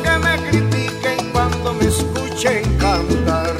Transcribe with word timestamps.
Que 0.00 0.18
me 0.18 0.50
critiquen 0.50 1.30
cuando 1.32 1.74
me 1.74 1.84
escuchen 1.86 2.62
cantar. 2.78 3.54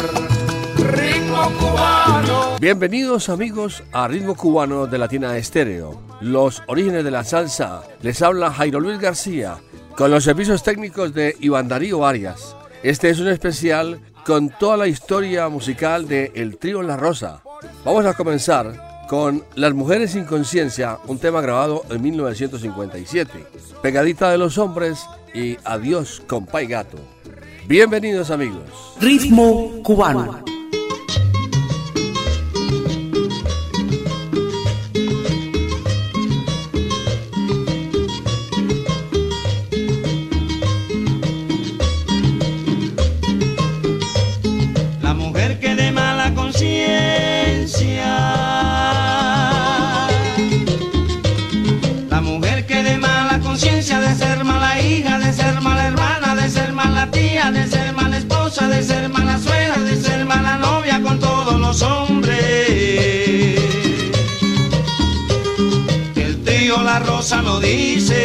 Ritmo 0.77 1.51
cubano. 1.59 2.57
Bienvenidos 2.59 3.29
amigos 3.29 3.83
a 3.93 4.09
Ritmo 4.09 4.35
Cubano 4.35 4.87
de 4.87 4.97
Latina 4.99 5.37
Estéreo, 5.37 6.01
los 6.21 6.63
orígenes 6.69 7.05
de 7.05 7.11
la 7.11 7.25
salsa. 7.25 7.83
Les 8.01 8.23
habla 8.23 8.51
Jairo 8.53 8.81
Luis 8.81 8.99
García 8.99 9.59
con 9.97 10.11
los 10.11 10.25
servicios 10.25 10.63
técnicos 10.63 11.13
de 11.13 11.37
Iván 11.41 11.69
Darío 11.69 12.07
Arias. 12.07 12.57
Este 12.83 13.11
es 13.11 13.21
un 13.21 13.29
especial 13.29 14.01
con 14.25 14.49
toda 14.49 14.77
la 14.77 14.87
historia 14.87 15.49
musical 15.49 16.09
de 16.09 16.33
El 16.35 16.57
Trío 16.57 16.83
La 16.83 16.97
Rosa. 16.97 17.43
Vamos 17.85 18.07
a 18.07 18.15
comenzar 18.15 19.07
con 19.09 19.45
Las 19.57 19.75
Mujeres 19.75 20.13
sin 20.13 20.25
Conciencia, 20.25 20.99
un 21.07 21.19
tema 21.19 21.43
grabado 21.43 21.85
en 21.91 22.01
1957, 22.01 23.45
Pegadita 23.83 24.31
de 24.31 24.39
los 24.39 24.57
Hombres 24.57 25.05
y 25.35 25.59
Adiós 25.65 26.23
Compay 26.27 26.67
Gato. 26.67 26.99
Bienvenidos 27.67 28.31
amigos. 28.31 28.97
Ritmo 29.01 29.83
cubano. 29.83 30.45
Tío 66.73 66.83
La 66.85 67.01
Rosa 67.01 67.43
lo 67.43 67.61
dice. 67.61 68.17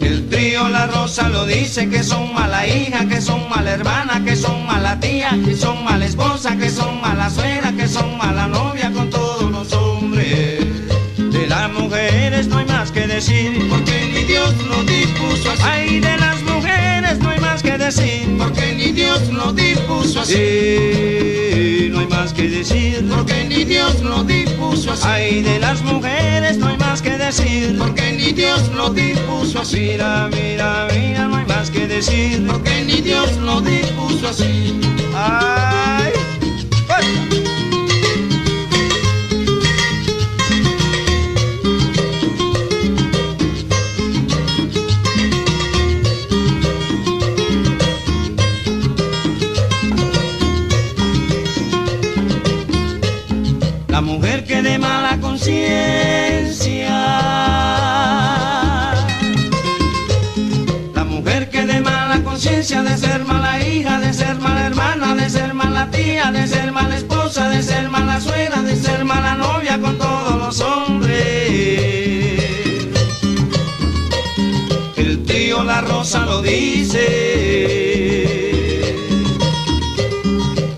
El 0.00 0.28
trío 0.28 0.68
La 0.68 0.86
Rosa 0.86 1.28
lo 1.28 1.44
dice 1.44 1.88
que 1.88 2.04
son 2.04 2.32
mala 2.32 2.64
hija, 2.68 3.04
que 3.08 3.20
son 3.20 3.48
mala 3.48 3.72
hermana, 3.72 4.22
que 4.24 4.36
son 4.36 4.64
mala 4.66 5.00
tía, 5.00 5.36
que 5.44 5.56
son 5.56 5.82
mala 5.82 6.06
esposa, 6.06 6.56
que 6.56 6.70
son 6.70 7.00
mala 7.00 7.28
suegra, 7.30 7.72
que 7.72 7.88
son 7.88 8.16
mala 8.16 8.46
novia 8.46 8.92
con 8.92 9.10
todos 9.10 9.50
los 9.50 9.72
hombres. 9.72 10.60
De 11.16 11.48
las 11.48 11.68
mujeres 11.72 12.46
no 12.46 12.58
hay 12.58 12.66
más 12.66 12.92
que 12.92 13.08
decir, 13.08 13.66
porque 13.68 14.08
ni 14.14 14.22
Dios 14.22 14.54
lo 14.68 14.84
dispuso 14.84 15.50
así. 15.50 15.62
Ay, 15.64 15.98
de 15.98 16.16
las 16.16 16.40
decir, 17.90 18.36
porque 18.38 18.74
ni 18.76 18.92
Dios 18.92 19.28
lo 19.32 19.52
dispuso 19.52 20.20
así. 20.20 21.88
no 21.90 21.98
hay 21.98 22.06
más 22.06 22.32
que 22.32 22.48
decir, 22.48 23.04
porque 23.10 23.44
ni 23.48 23.64
Dios 23.64 24.00
lo 24.02 24.22
dispuso 24.22 24.92
así. 24.92 25.08
Ay, 25.08 25.42
de 25.42 25.58
las 25.58 25.82
mujeres 25.82 26.56
no 26.58 26.68
hay 26.68 26.76
más 26.78 27.02
que 27.02 27.18
decir, 27.18 27.76
porque 27.76 28.12
ni 28.12 28.30
Dios 28.32 28.70
lo 28.76 28.90
dispuso 28.90 29.62
así. 29.62 29.80
Mira, 29.80 30.28
mira, 30.30 30.86
mira, 30.94 31.26
no 31.26 31.36
hay 31.38 31.46
más 31.46 31.68
que 31.68 31.88
decir, 31.88 32.46
porque 32.46 32.84
ni 32.84 33.00
Dios 33.00 33.36
lo 33.38 33.60
dispuso 33.60 34.28
así. 34.28 34.78
Ay, 35.12 36.12
de 62.70 62.96
ser 62.96 63.24
mala 63.24 63.60
hija, 63.66 63.98
de 63.98 64.12
ser 64.14 64.38
mala 64.38 64.66
hermana, 64.66 65.16
de 65.16 65.28
ser 65.28 65.54
mala 65.54 65.90
tía, 65.90 66.30
de 66.30 66.46
ser 66.46 66.70
mala 66.70 66.96
esposa, 66.96 67.48
de 67.48 67.64
ser 67.64 67.90
mala 67.90 68.20
suegra, 68.20 68.62
de 68.62 68.76
ser 68.76 69.04
mala 69.04 69.34
novia 69.34 69.76
con 69.80 69.98
todos 69.98 70.36
los 70.36 70.60
hombres. 70.60 71.18
El 74.96 75.24
tío 75.26 75.64
La 75.64 75.80
Rosa 75.80 76.24
lo 76.26 76.42
dice. 76.42 77.02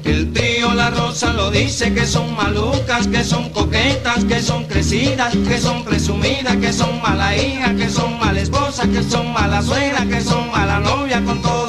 El 0.04 0.32
trío 0.32 0.72
La 0.72 0.88
Rosa 0.88 1.34
lo 1.34 1.50
dice 1.50 1.92
que 1.92 2.06
son 2.06 2.34
malucas, 2.34 3.06
que 3.06 3.22
son 3.22 3.50
coquetas, 3.50 4.24
que 4.24 4.40
son 4.40 4.64
crecidas, 4.64 5.36
que 5.46 5.58
son 5.60 5.84
presumidas, 5.84 6.56
que 6.56 6.72
son 6.72 7.02
mala 7.02 7.36
hija, 7.36 7.74
que 7.76 7.90
son 7.90 8.18
mala 8.18 8.40
esposa, 8.40 8.88
que 8.88 9.02
son 9.02 9.30
mala 9.34 9.60
suegra, 9.60 10.06
que 10.06 10.22
son 10.22 10.50
mala 10.50 10.80
novia 10.80 11.22
con 11.22 11.42
todos 11.42 11.61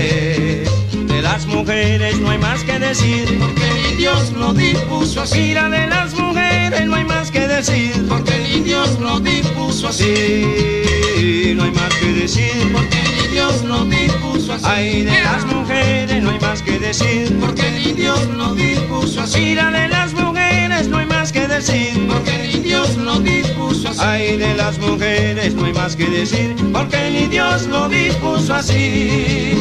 De 0.00 1.20
las 1.22 1.46
mujeres 1.46 2.18
no 2.20 2.30
hay 2.30 2.38
más 2.38 2.64
que 2.64 2.78
decir, 2.78 3.38
porque 3.38 3.68
ni 3.82 3.96
Dios 3.96 4.32
lo 4.32 4.54
dispuso 4.54 5.20
así. 5.22 5.38
Mira, 5.40 5.68
de 5.68 5.86
las 5.88 6.14
mujeres 6.14 6.86
no 6.86 6.96
hay 6.96 7.04
más 7.04 7.30
que 7.30 7.46
decir, 7.46 8.06
porque 8.08 8.38
ni 8.38 8.60
Dios 8.60 8.98
lo 8.98 9.20
dispuso 9.20 9.88
así. 9.88 11.54
No 11.54 11.64
hay 11.64 11.72
más 11.72 11.94
que 12.00 12.12
decir, 12.14 12.72
porque 12.72 12.98
ni 13.02 13.28
Dios 13.28 13.62
lo 13.64 13.84
dispuso 13.84 14.54
así. 14.54 14.64
Ay, 14.64 15.02
de 15.04 15.20
las 15.22 15.44
mujeres 15.44 16.22
no 16.22 16.30
hay 16.30 16.40
más 16.40 16.62
que 16.62 16.78
decir, 16.78 17.36
porque 17.38 17.70
ni 17.70 17.92
Dios 17.92 18.26
lo 18.36 18.54
dispuso 18.54 19.20
así. 19.20 19.40
Mira, 19.40 19.70
de 19.70 19.88
las 19.88 20.14
mujeres 20.14 20.29
no 20.88 20.98
hay 20.98 21.06
más 21.06 21.32
que 21.32 21.46
decir, 21.46 22.06
porque 22.08 22.32
ni 22.38 22.60
Dios 22.60 22.96
lo 22.96 23.18
dispuso 23.20 23.88
así. 23.88 24.00
Ay, 24.00 24.36
de 24.36 24.54
las 24.54 24.78
mujeres 24.78 25.54
no 25.54 25.64
hay 25.64 25.72
más 25.72 25.96
que 25.96 26.06
decir, 26.06 26.54
porque 26.72 27.10
ni 27.10 27.26
Dios 27.26 27.66
lo 27.66 27.88
dispuso 27.88 28.54
así. 28.54 29.52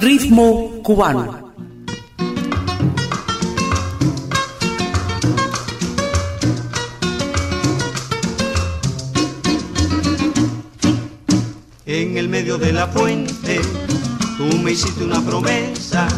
Ritmo 0.00 0.70
cubano. 0.82 1.46
En 11.86 12.18
el 12.18 12.28
medio 12.28 12.58
de 12.58 12.72
la 12.72 12.88
fuente, 12.88 13.60
tú 14.36 14.58
me 14.58 14.72
hiciste 14.72 15.04
una 15.04 15.20
promesa. 15.22 16.08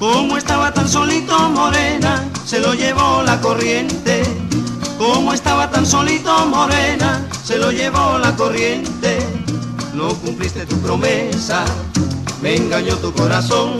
Como 0.00 0.38
estaba 0.38 0.72
tan 0.72 0.88
solito 0.88 1.38
morena, 1.50 2.24
se 2.46 2.58
lo 2.58 2.72
llevó 2.72 3.22
la 3.22 3.38
corriente. 3.38 4.22
Como 4.96 5.34
estaba 5.34 5.70
tan 5.70 5.84
solito 5.84 6.46
morena, 6.46 7.28
se 7.44 7.58
lo 7.58 7.70
llevó 7.70 8.16
la 8.16 8.34
corriente. 8.34 9.18
No 9.92 10.08
cumpliste 10.14 10.64
tu 10.64 10.80
promesa, 10.80 11.66
me 12.40 12.56
engañó 12.56 12.96
tu 12.96 13.12
corazón. 13.12 13.72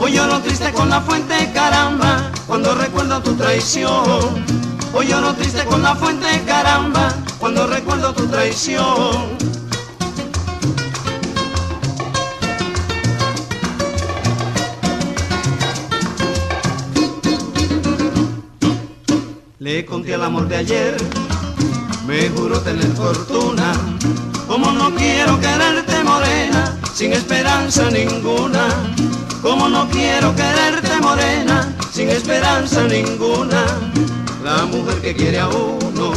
Hoy 0.00 0.14
lloro 0.14 0.40
triste 0.40 0.72
con 0.72 0.90
la 0.90 1.00
fuente, 1.00 1.48
caramba, 1.54 2.32
cuando 2.48 2.74
recuerdo 2.74 3.22
tu 3.22 3.34
traición. 3.34 4.44
Hoy 4.92 5.06
lloro 5.06 5.32
triste 5.34 5.64
con 5.64 5.80
la 5.80 5.94
fuente, 5.94 6.42
caramba, 6.44 7.14
cuando 7.38 7.68
recuerdo 7.68 8.12
tu 8.14 8.26
traición. 8.26 9.53
Le 19.64 19.82
conté 19.86 20.12
el 20.12 20.22
amor 20.22 20.46
de 20.46 20.56
ayer, 20.56 20.94
me 22.06 22.28
juró 22.28 22.60
tener 22.60 22.86
fortuna. 22.88 23.72
Como 24.46 24.70
no 24.72 24.94
quiero 24.94 25.40
quererte 25.40 26.04
morena, 26.04 26.78
sin 26.92 27.14
esperanza 27.14 27.90
ninguna. 27.90 28.68
Como 29.40 29.70
no 29.70 29.88
quiero 29.88 30.36
quererte 30.36 31.00
morena, 31.00 31.74
sin 31.90 32.10
esperanza 32.10 32.82
ninguna. 32.84 33.64
La 34.44 34.66
mujer 34.66 35.00
que 35.00 35.14
quiere 35.14 35.40
a 35.40 35.48
uno 35.48 36.12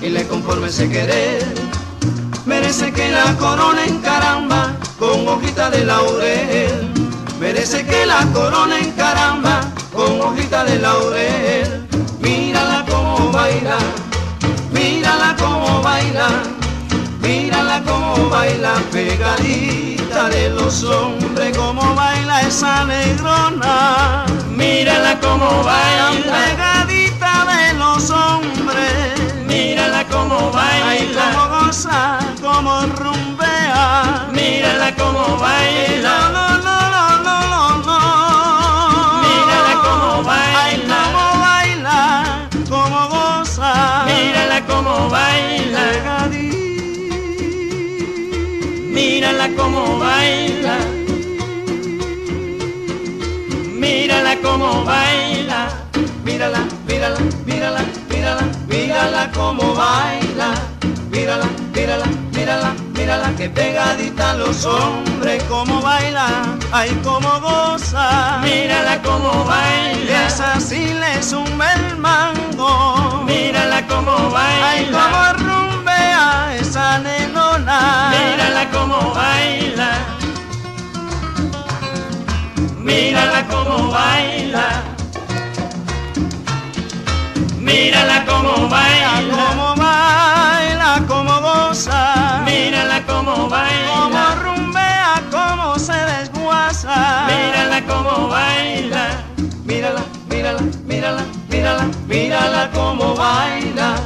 y 0.00 0.10
le 0.10 0.22
por 0.22 0.64
ese 0.64 0.88
querer. 0.88 1.52
Merece 2.46 2.92
que 2.92 3.10
la 3.10 3.36
corona 3.38 3.86
en 3.86 3.98
caramba 3.98 4.76
con 5.00 5.26
hojita 5.26 5.68
de 5.68 5.84
laurel. 5.84 6.92
Merece 7.40 7.84
que 7.84 8.06
la 8.06 8.24
corona 8.32 8.78
en 8.78 8.92
caramba 8.92 9.62
con 9.92 10.20
hojita 10.20 10.62
de 10.62 10.78
laurel. 10.78 11.87
Mírala 13.48 13.72
como 13.72 13.78
baila, 13.78 13.78
mírala 14.72 15.34
como 15.38 15.80
baila, 15.80 16.28
mírala 17.22 17.82
como 17.82 18.28
baila 18.28 18.74
pegadita 18.92 20.28
de 20.28 20.50
los 20.50 20.84
hombres, 20.84 21.56
como 21.56 21.94
baila 21.94 22.42
esa 22.42 22.84
negrona. 22.84 24.26
Mírala 24.50 25.18
como 25.20 25.64
baila 25.64 26.10
pegadita 26.28 27.46
de 27.46 27.72
los 27.78 28.10
hombres. 28.10 29.16
Mírala 29.46 30.04
como 30.08 30.50
baila, 30.52 30.90
Ay, 30.90 31.10
como 31.16 31.48
goza, 31.48 32.18
como 32.42 32.82
rumbea. 33.00 34.28
Mírala 34.30 34.94
como 34.94 35.38
baila. 35.38 36.02
No, 36.02 36.32
no, 36.32 36.48
no, 36.48 36.58
no, 36.58 36.64
no, 36.64 36.77
Mírala 44.18 44.58
como 44.66 45.08
baila. 45.08 45.84
Mírala 48.94 49.48
como 49.56 49.98
baila. 50.00 50.76
Mírala 53.82 54.34
como 54.42 54.84
baila. 54.84 55.60
Mírala, 56.24 56.60
mírala, 56.88 57.20
mírala, 57.46 57.82
mírala, 58.10 58.44
mírala 58.68 59.30
como 59.32 59.74
baila. 59.74 60.50
Mírala, 61.12 61.46
mírala, 61.74 62.06
mírala, 62.48 62.74
mírala 62.96 63.30
que 63.36 63.50
pegadita 63.50 64.32
los 64.34 64.64
hombres 64.64 65.42
como 65.44 65.82
baila, 65.82 66.28
ay 66.72 66.90
como 67.04 67.28
goza. 67.40 68.38
Mírala 68.42 69.02
como 69.02 69.44
baila, 69.44 70.26
esa 70.26 70.58
sí 70.58 70.94
le 70.94 71.22
suma 71.22 71.72
el 71.74 71.98
mango. 71.98 73.22
Mírala 73.26 73.86
como 73.86 74.30
baila, 74.30 74.70
ay 74.70 74.84
como 74.86 75.44
rumbea 75.44 76.56
esa 76.58 76.98
nenona. 77.00 78.12
Mírala 78.16 78.70
como 78.70 79.14
baila. 79.14 79.90
Mírala 82.78 83.46
como 83.48 83.90
baila. 83.90 84.66
Mírala 87.58 88.24
como 88.24 88.68
baila, 88.70 89.12
como 89.36 89.74
baila, 89.76 91.04
como 91.06 91.40
goza. 91.42 92.17
Mírala 93.28 93.36
como 93.36 93.48
baila, 93.50 93.94
como 94.02 94.42
rumbea, 94.42 95.22
como 95.30 95.78
se 95.78 95.92
desguaza. 95.92 97.26
Mírala 97.26 97.82
como 97.86 98.28
baila, 98.28 99.22
mírala, 99.64 100.02
mírala, 100.30 100.62
mírala, 100.86 101.22
mírala, 101.50 101.90
mírala 102.06 102.70
como 102.72 103.14
baila. 103.14 103.96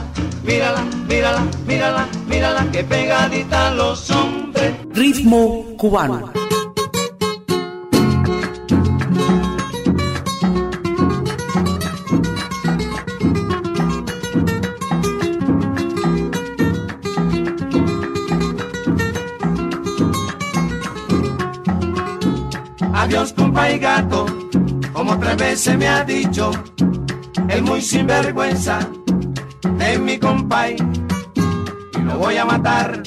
Mírala, 0.43 0.83
mírala, 1.07 1.43
mírala, 1.67 2.09
mírala 2.27 2.71
que 2.73 2.83
pegadita 2.83 3.71
los 3.71 4.11
hombres. 4.11 4.75
Ritmo 4.93 5.67
cubano. 5.79 6.42
Compa 23.63 23.75
y 23.75 23.79
gato, 23.79 24.27
como 24.93 25.17
tres 25.21 25.37
veces 25.37 25.79
me 25.79 25.87
ha 25.87 26.03
dicho, 26.03 26.51
el 27.49 27.63
muy 27.63 27.81
sinvergüenza 27.81 28.81
es 29.79 30.01
mi 30.01 30.19
compay 30.19 30.75
y 31.95 31.99
lo 32.01 32.19
voy 32.19 32.39
a 32.39 32.45
matar 32.45 33.03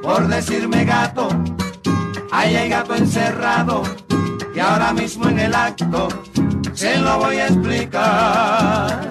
por 0.00 0.28
decirme 0.28 0.84
gato. 0.84 1.28
Ahí 2.30 2.54
hay 2.54 2.68
gato 2.68 2.94
encerrado 2.94 3.82
y 4.54 4.60
ahora 4.60 4.92
mismo 4.92 5.28
en 5.28 5.40
el 5.40 5.52
acto 5.52 6.06
se 6.72 6.96
lo 6.98 7.18
voy 7.18 7.38
a 7.38 7.46
explicar. 7.48 9.10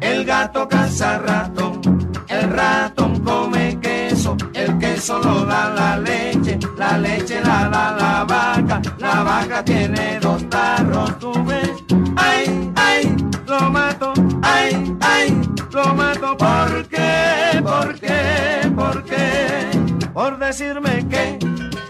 El 0.00 0.24
gato 0.24 0.66
cansa 0.68 1.18
rato, 1.18 1.80
el 2.26 2.50
ratón 2.50 3.20
come 3.20 3.78
queso, 3.80 4.36
el 4.54 4.76
queso 4.78 5.20
lo 5.20 5.44
da 5.44 5.68
la 5.68 5.98
leche, 5.98 6.55
la 6.76 6.98
leche 6.98 7.40
la 7.40 7.68
da 7.68 7.96
la 7.98 8.24
vaca, 8.24 8.80
la 8.98 9.22
vaca 9.22 9.64
tiene 9.64 10.18
dos 10.20 10.48
tarros, 10.50 11.18
tú 11.18 11.32
ves. 11.44 11.70
Ay, 12.16 12.72
ay, 12.76 13.16
lo 13.46 13.70
mato, 13.70 14.12
ay, 14.42 14.96
ay, 15.00 15.40
lo 15.72 15.94
mato, 15.94 16.36
¿por 16.36 16.86
qué? 16.88 17.62
¿Por 17.62 17.98
qué? 17.98 18.70
¿Por 18.74 19.04
qué? 19.04 19.70
Por 20.12 20.38
decirme 20.38 21.06
que, 21.08 21.38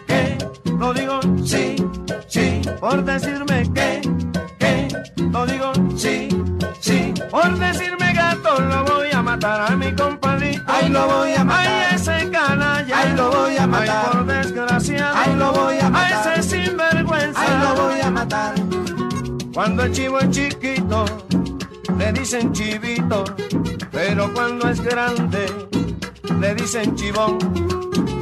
que, 0.06 0.38
lo 0.78 0.92
digo 0.92 1.20
sí, 1.44 1.76
sí, 2.28 2.60
por 2.80 3.04
decirme 3.04 3.64
que, 3.74 4.00
que, 4.58 4.88
lo 5.30 5.46
digo 5.46 5.72
sí, 5.96 6.28
sí, 6.80 7.12
por 7.30 7.58
decirme 7.58 8.12
gato 8.12 8.60
lo 8.60 8.84
voy 8.84 9.08
a 9.12 9.22
matar 9.22 9.72
a 9.72 9.76
mi 9.76 9.92
compadrito. 9.92 10.62
Ay, 10.66 10.88
lo 10.88 11.06
voy 11.06 11.32
a 11.32 11.44
matar. 11.44 11.75
Matar. 18.26 18.54
Cuando 19.54 19.84
el 19.84 19.92
chivo 19.92 20.18
es 20.18 20.30
chiquito, 20.30 21.04
le 21.98 22.12
dicen 22.12 22.52
chivito, 22.52 23.24
pero 23.90 24.32
cuando 24.34 24.68
es 24.68 24.80
grande, 24.80 25.46
le 26.40 26.54
dicen 26.54 26.94
chivón. 26.94 27.38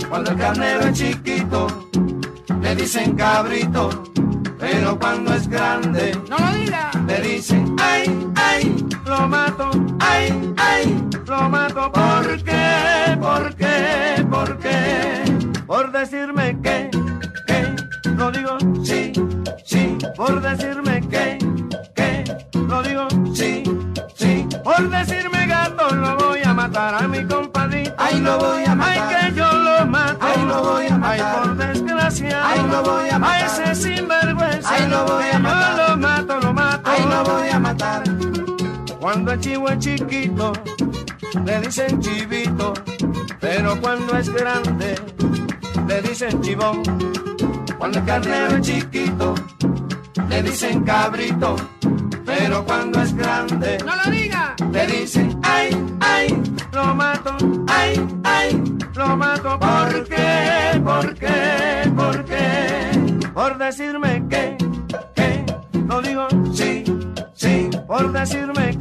Cuando 0.09 0.31
el 0.31 0.37
carnero 0.37 0.81
es 0.87 0.99
chiquito, 0.99 1.67
le 2.61 2.77
dicen 2.77 3.17
cabrito, 3.17 3.89
pero 4.59 4.99
cuando 4.99 5.35
es 5.35 5.49
grande, 5.49 6.17
No 6.31 6.37
lo 6.39 6.57
diga. 6.59 6.91
le 7.09 7.21
dicen, 7.21 7.75
ay, 7.81 8.29
ay, 8.37 8.87
a 33.25 33.41
ese 33.47 33.75
sinvergüenza. 33.75 34.69
Ay, 34.75 34.89
lo 34.89 35.05
voy 35.05 35.25
a 35.33 35.39
matar. 35.39 35.77
Yo 35.77 35.89
lo 35.89 35.97
mato, 35.97 36.41
lo 36.41 36.53
mato. 36.53 36.91
Ay, 36.91 37.03
lo 37.09 37.25
voy 37.25 37.49
a 37.49 37.59
matar. 37.59 38.03
Cuando 39.01 39.33
el 39.33 39.41
chivo 39.41 39.69
es 39.69 39.79
chiquito, 39.79 40.53
le 41.45 41.61
dicen 41.61 42.01
chivito, 42.01 42.73
pero 43.41 43.79
cuando 43.81 44.17
es 44.17 44.29
grande, 44.33 44.95
le 45.89 46.03
dicen 46.03 46.41
chivón. 46.41 46.83
Cuando 47.79 47.99
el 47.99 48.05
carnero 48.07 48.57
es 48.57 48.61
chiquito, 48.63 49.35
le 50.29 50.43
dicen 50.43 50.83
cabrito, 50.85 51.57
pero 52.25 52.65
cuando 52.65 53.03
es 53.03 53.15
grande, 53.15 53.77
No 53.85 53.93
lo 54.05 54.11
diga. 54.11 54.55
le 54.73 54.87
dicen 54.87 55.39
ay, 55.43 55.69
ay, 56.01 56.43
lo 56.73 56.95
mato, 56.95 57.37
ay, 57.69 58.07
ay, 58.25 58.63
lo 58.95 59.17
mato. 59.17 59.59
¿Por 59.59 60.05
qué? 60.09 60.81
¿Por 60.83 61.15
qué? 61.15 61.64
Decirme 63.65 64.23
que, 64.29 64.59
que, 65.15 65.45
lo 65.89 66.03
digo 66.03 66.29
sí, 66.53 66.85
sí. 67.33 67.71
Por 67.87 68.13
decirme 68.13 68.74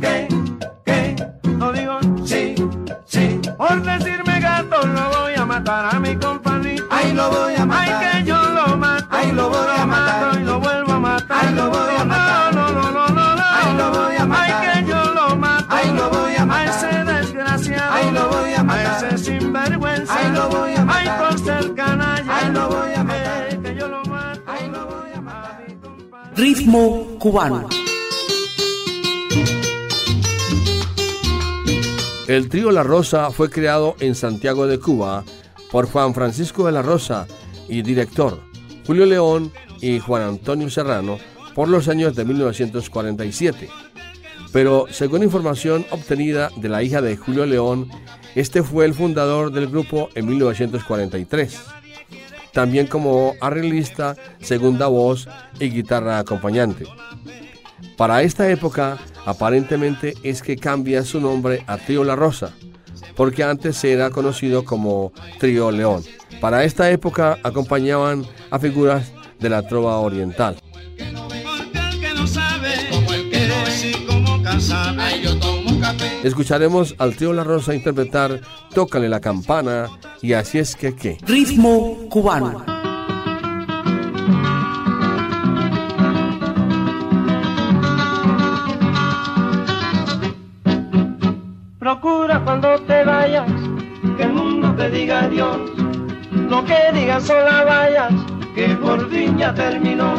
Cubano. 26.65 27.67
El 32.27 32.47
trío 32.47 32.71
La 32.71 32.83
Rosa 32.83 33.31
fue 33.31 33.49
creado 33.49 33.95
en 33.99 34.15
Santiago 34.15 34.65
de 34.65 34.79
Cuba 34.79 35.25
por 35.71 35.89
Juan 35.89 36.13
Francisco 36.13 36.65
de 36.65 36.71
la 36.71 36.81
Rosa 36.81 37.27
y 37.67 37.81
director 37.81 38.39
Julio 38.87 39.05
León 39.05 39.51
y 39.81 39.99
Juan 39.99 40.21
Antonio 40.21 40.69
Serrano 40.69 41.17
por 41.53 41.67
los 41.67 41.89
años 41.89 42.15
de 42.15 42.23
1947. 42.23 43.67
Pero 44.53 44.85
según 44.89 45.23
información 45.23 45.85
obtenida 45.91 46.49
de 46.55 46.69
la 46.69 46.81
hija 46.81 47.01
de 47.01 47.17
Julio 47.17 47.45
León, 47.45 47.89
este 48.35 48.63
fue 48.63 48.85
el 48.85 48.93
fundador 48.93 49.51
del 49.51 49.67
grupo 49.67 50.09
en 50.15 50.27
1943. 50.27 51.82
También 52.53 52.87
como 52.87 53.33
arreglista, 53.41 54.15
segunda 54.39 54.87
voz 54.87 55.27
y 55.59 55.69
guitarra 55.69 56.19
acompañante. 56.19 56.85
Para 57.97 58.21
esta 58.21 58.49
época, 58.49 58.97
aparentemente 59.25 60.13
es 60.23 60.41
que 60.41 60.55
cambia 60.55 61.03
su 61.03 61.19
nombre 61.19 61.63
a 61.67 61.77
Trío 61.77 62.03
La 62.03 62.15
Rosa, 62.15 62.53
porque 63.15 63.43
antes 63.43 63.83
era 63.83 64.09
conocido 64.11 64.63
como 64.65 65.11
Trío 65.39 65.71
León. 65.71 66.03
Para 66.39 66.63
esta 66.63 66.89
época 66.91 67.37
acompañaban 67.43 68.25
a 68.49 68.59
figuras 68.59 69.11
de 69.39 69.49
la 69.49 69.67
trova 69.67 69.97
oriental. 69.97 70.57
Escucharemos 76.23 76.95
al 76.99 77.15
Trío 77.15 77.33
La 77.33 77.43
Rosa 77.43 77.75
interpretar 77.75 78.39
Tócale 78.73 79.09
la 79.09 79.19
campana 79.19 79.89
y 80.21 80.33
así 80.33 80.57
es 80.57 80.75
que 80.75 80.95
qué. 80.95 81.17
Ritmo 81.27 82.07
cubano. 82.09 82.63
Procura 91.77 92.41
cuando 92.45 92.79
te 92.87 93.03
vayas 93.03 93.51
que 94.15 94.23
el 94.23 94.33
mundo 94.33 94.73
te 94.75 94.89
diga 94.89 95.23
adiós. 95.23 95.57
Lo 96.31 96.63
que 96.63 96.77
digas 96.93 97.23
son 97.23 97.43
las 97.43 97.65
vallas 97.65 98.13
que 98.55 98.69
por 98.77 99.09
fin 99.09 99.37
ya 99.37 99.53
terminó. 99.53 100.15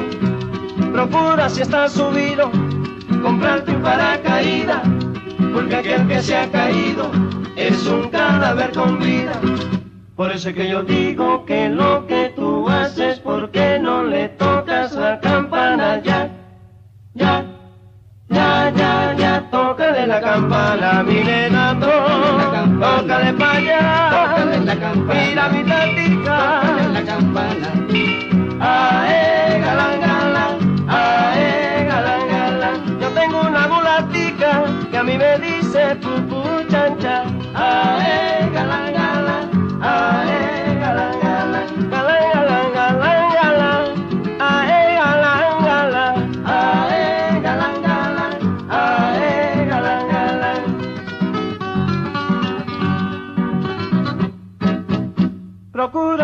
Procura 0.92 1.48
si 1.48 1.62
estás 1.62 1.92
subido 1.92 2.50
comprarte 3.22 3.74
un 3.74 3.82
paracaídas, 3.82 4.82
porque 5.54 5.76
aquel 5.76 6.08
que 6.08 6.20
se 6.20 6.36
ha 6.36 6.50
caído 6.50 7.10
es 7.56 7.86
un 7.86 8.10
cadáver 8.10 8.72
con 8.72 8.98
vida. 8.98 9.32
Por 10.16 10.32
eso 10.32 10.48
es 10.48 10.54
que 10.54 10.68
yo 10.68 10.82
digo 10.82 11.44
que 11.44 11.68
lo 11.68 12.06
que 12.06 12.32
tú 12.36 12.68
haces, 12.68 13.20
¿por 13.20 13.50
qué 13.52 13.78
no 13.80 14.02
le 14.02 14.28
tocas 14.30 14.92
la 14.92 15.20
campana 15.20 16.02
ya? 16.02 16.28
Ya, 17.14 17.44
ya, 18.28 18.72
ya, 18.76 19.14
ya, 19.16 19.50
tócale 19.50 20.06
la 20.06 20.20
campana, 20.20 21.04
mi 21.04 21.22
nena, 21.22 21.78
tócale 21.78 23.32
pa' 23.34 23.52
allá, 23.52 24.10
tócale 24.10 24.60
la 24.64 24.76
campana, 24.76 25.20
mira 25.20 25.48
mi 25.48 25.64
tatica, 25.64 26.60
tócale 26.60 26.92
la 26.92 27.02
campana, 27.04 27.68
ae, 28.60 29.60
galán, 29.60 30.00
galán, 30.00 30.86
ae, 30.88 31.86
galán, 31.86 32.28
galán, 32.28 33.00
yo 33.00 33.08
tengo 33.10 33.40
una 33.42 33.68
mulatica 33.68 34.23
que 34.90 34.96
a 34.96 35.02
mí 35.02 35.16
me 35.16 35.38
dice 35.38 35.96
pupu 35.96 36.42
chancha, 36.70 37.24
ae, 37.54 38.50
galán, 38.52 38.92
galán, 38.92 39.46
ae, 39.82 40.78
galán, 40.80 41.20
galán, 41.22 41.90
galán, 41.90 42.32
galán, 42.34 42.72
galán, 42.74 43.14
galán, 43.44 44.84
galán, 45.20 45.64
galán, 45.64 46.16
ae, 46.46 47.40
galán, 47.40 47.82
galán, 47.82 48.34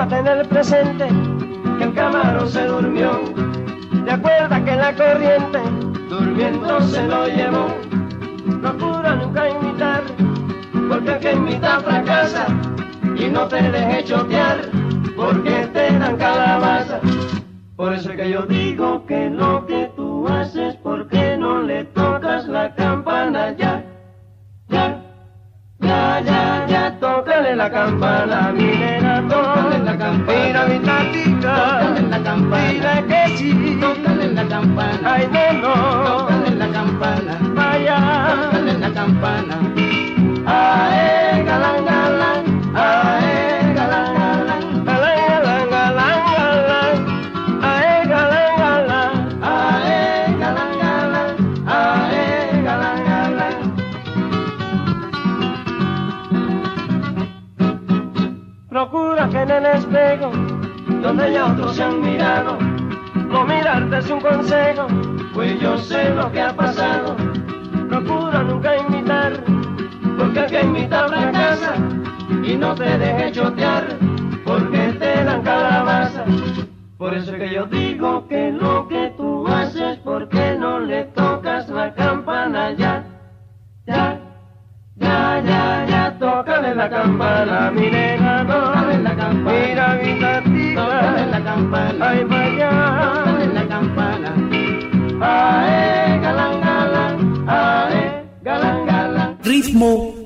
tener 0.09 0.49
presente 0.49 1.09
que 1.79 1.85
el 1.85 1.95
camarón 1.95 2.49
se 2.49 2.67
durmió. 2.67 3.21
Te 4.05 4.11
acuerdas 4.11 4.61
que 4.63 4.77
la 4.77 4.95
corriente 4.95 5.61
durmiendo 6.09 6.81
se 6.81 7.03
lo 7.07 7.27
llevó. 7.27 7.90
Procura 8.61 9.17
nunca 9.17 9.49
imitar, 9.49 10.03
porque 10.89 11.13
el 11.13 11.19
que 11.19 11.33
imita 11.33 11.81
fracasa. 11.81 12.47
Y 13.17 13.31
no 13.31 13.49
te 13.49 13.63
dejes 13.63 14.05
chotear, 14.05 14.69
porque 15.17 15.67
te 15.73 15.99
dan 15.99 16.17
calabaza. 16.17 17.01
Por 17.77 17.95
eso 17.95 18.11
es 18.11 18.17
que 18.17 18.31
yo 18.31 18.43
digo 18.43 19.07
que 19.07 19.31
lo 19.31 19.60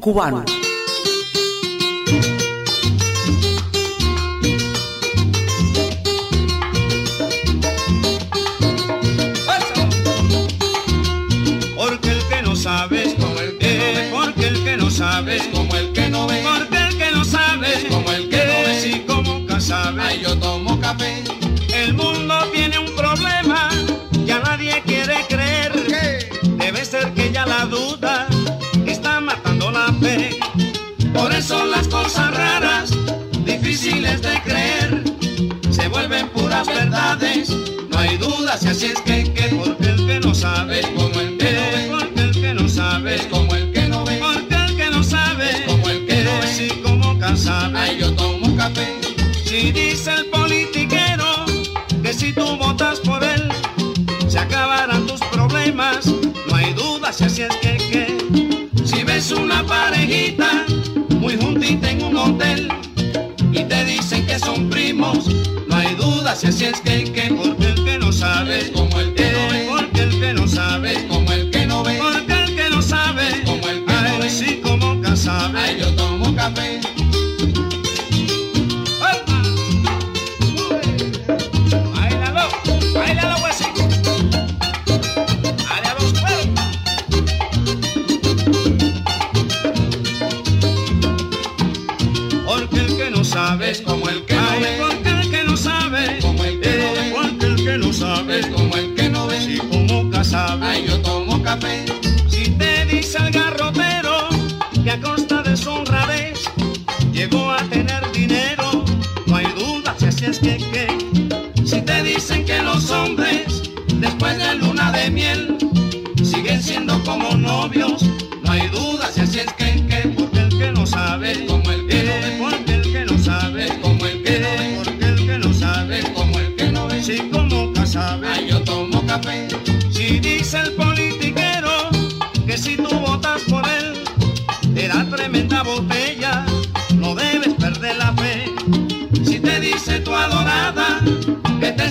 Ritmo 0.04 0.74
difíciles 33.85 34.23
de 34.23 34.41
creer, 34.43 35.05
se 35.71 35.88
vuelven 35.88 36.29
puras 36.31 36.67
verdades. 36.67 37.50
No 37.91 37.99
hay 37.99 38.17
dudas 38.17 38.64
y 38.64 38.69
así 38.69 38.87
es 38.87 39.00
que, 39.03 39.31
que 39.35 39.55
porque 39.55 39.91
el 39.91 40.07
que 40.07 40.21
no 40.21 40.35
sabe 40.35 40.81
es 40.81 40.87
como 40.87 41.21
el 41.21 41.37
que 41.37 41.53
no 41.53 41.61
ve, 41.71 41.91
porque 41.91 42.21
el 42.21 42.33
que 42.33 42.55
no 42.55 42.69
sabe 42.69 43.17
es 43.17 43.26
como 43.26 43.55
el 43.55 43.73
que 43.73 43.88
no 43.88 44.05
ve, 44.05 44.19
porque 44.23 44.55
el 44.55 44.76
que 44.76 44.91
no 44.91 45.03
sabe 45.03 45.50
es 45.50 45.61
como 45.67 45.88
el 45.91 46.07
que 46.07 46.25
no 46.25 46.31
ve, 46.41 46.47
si 46.47 46.69
como 46.81 47.37
sabe. 47.37 47.79
Ay, 47.79 47.99
yo 48.00 48.14
tomo 48.14 48.57
café. 48.57 48.87
Si 49.45 49.71
dice 49.71 50.14
el 50.14 50.26
politiquero 50.31 51.45
que 52.03 52.14
si 52.14 52.33
tú 52.33 52.57
votas 52.57 53.00
por 53.00 53.23
él, 53.23 53.53
se 54.29 54.38
acabarán 54.38 55.07
tus 55.07 55.21
problemas. 55.21 56.07
No 56.07 56.57
hay 56.57 56.73
dudas 56.73 57.21
y 57.21 57.25
así 57.25 57.43
es 57.43 57.57
que, 57.57 57.76
que 57.76 58.87
si 58.87 59.05
ves 59.05 59.31
una 59.31 59.62
parejita 59.62 60.64
muy 61.21 61.37
juntita 61.37 61.91
en 61.91 62.03
un 62.03 62.17
hotel 62.17 62.84
hay 66.43 66.43
y 66.43 66.49
así 66.49 66.64
es 66.64 66.81
que, 66.81 67.31
no 67.31 67.53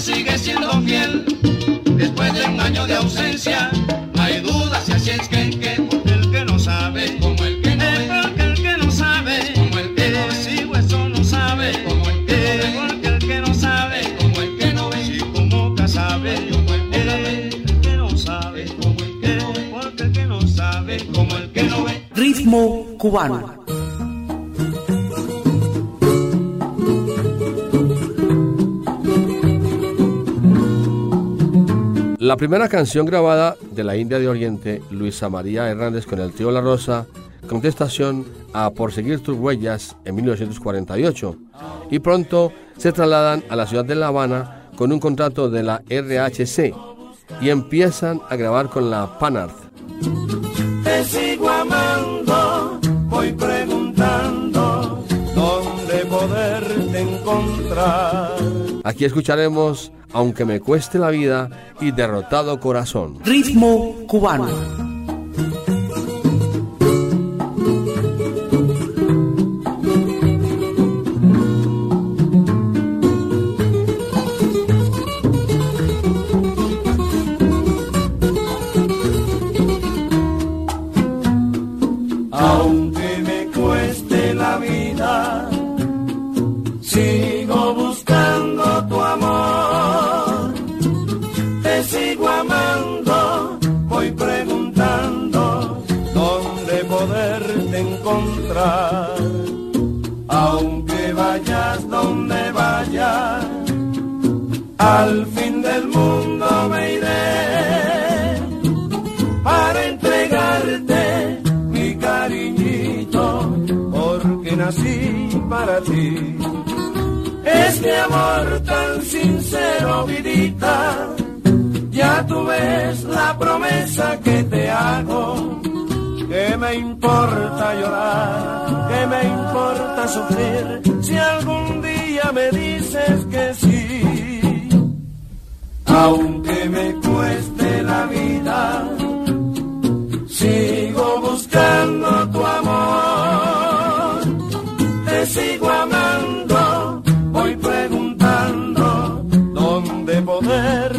sigue 0.04 0.38
siendo 0.38 0.82
fiel, 0.82 1.24
después 1.96 2.34
de 2.34 2.46
un 2.46 2.60
año 2.60 2.86
de 2.86 2.96
ausencia, 2.96 3.72
no 4.14 4.22
hay 4.22 4.42
duda 4.42 4.82
si 4.82 4.92
así 4.92 5.10
es 5.12 5.28
que, 5.30 5.50
que 5.52 5.82
porque 5.90 6.12
el 6.14 6.30
que 6.32 6.46
no 6.46 6.60
sabe, 6.60 7.18
Como 7.22 7.44
el 7.44 7.62
que 7.62 7.76
no 7.76 7.84
eh, 7.84 8.10
ve. 8.10 8.22
porque 8.22 8.44
el 8.44 8.54
que 8.56 8.78
no 8.78 8.92
sabe, 8.92 9.40
Como 9.56 9.80
el 9.80 9.96
que 9.96 10.10
no 10.10 10.18
eh, 10.20 10.28
ve. 10.30 10.36
si 10.36 10.66
hueso 10.66 11.10
no 11.10 11.24
sabe, 11.24 11.84
Como 11.88 12.10
el 12.10 12.26
que 12.26 12.34
no 12.34 12.42
eh, 12.44 12.58
ve. 12.58 12.88
porque 12.88 13.08
el 13.08 13.20
que 13.20 13.40
no 13.40 13.54
sabe, 13.54 14.16
Como 14.20 14.42
el 14.42 14.58
que 14.58 14.74
no 14.74 14.90
ve. 14.90 15.06
si 15.06 15.20
como 15.20 15.76
que 15.76 15.88
sabe, 15.88 16.36
Como 16.52 16.74
el 16.74 16.90
que 16.92 17.06
no 17.06 17.12
eh, 17.14 17.50
el 17.54 17.82
que 17.82 17.96
no 17.98 18.18
sabe, 18.18 18.66
Como 18.82 19.00
el 19.00 19.20
que 19.22 19.36
no 19.38 19.54
ve. 19.54 19.70
porque 19.72 20.04
el 20.04 20.12
que 20.12 20.26
no 20.26 20.42
sabe, 20.48 20.98
Como 21.14 21.38
el 21.38 21.52
que 21.52 21.64
no 21.64 21.84
ve. 21.86 22.04
Ritmo 22.14 22.88
cubano. 22.98 23.63
La 32.34 32.38
primera 32.38 32.68
canción 32.68 33.06
grabada 33.06 33.56
de 33.62 33.84
la 33.84 33.96
India 33.96 34.18
de 34.18 34.28
Oriente, 34.28 34.82
Luisa 34.90 35.30
María 35.30 35.70
Hernández 35.70 36.08
con 36.08 36.18
el 36.20 36.34
trío 36.34 36.50
La 36.50 36.62
Rosa, 36.62 37.06
contestación 37.48 38.26
a 38.54 38.72
Por 38.72 38.92
seguir 38.92 39.22
tus 39.22 39.38
huellas 39.38 39.96
en 40.04 40.16
1948. 40.16 41.38
Y 41.92 42.00
pronto 42.00 42.52
se 42.76 42.92
trasladan 42.92 43.44
a 43.50 43.56
la 43.56 43.68
ciudad 43.68 43.86
de 43.86 43.94
La 43.94 44.08
Habana 44.08 44.70
con 44.76 44.92
un 44.92 45.00
contrato 45.00 45.48
de 45.48 45.62
la 45.62 45.84
RHC 45.88 46.74
y 47.40 47.50
empiezan 47.50 48.20
a 48.28 48.36
grabar 48.36 48.68
con 48.68 48.90
la 48.90 49.20
Panart. 49.20 49.56
Te 50.84 51.04
sigo 51.04 51.48
amando, 51.48 52.80
voy 53.10 53.32
preguntando 53.34 55.06
dónde 55.36 56.06
poderte 56.10 57.00
encontrar. 57.00 58.23
Aquí 58.94 59.06
escucharemos 59.06 59.92
Aunque 60.14 60.46
me 60.46 60.60
cueste 60.60 61.00
la 61.00 61.10
vida 61.10 61.50
y 61.82 61.90
Derrotado 61.90 62.60
Corazón. 62.60 63.18
Ritmo 63.26 64.06
cubano. 64.08 64.93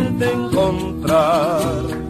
Poderte 0.04 0.32
encontrar. 0.32 2.03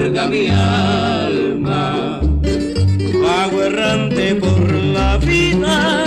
amarga 0.00 0.26
mi 0.28 0.48
alma. 0.48 2.20
Vago 3.22 3.62
errante 3.62 4.34
por 4.36 4.72
la 4.72 5.18
vida, 5.18 6.04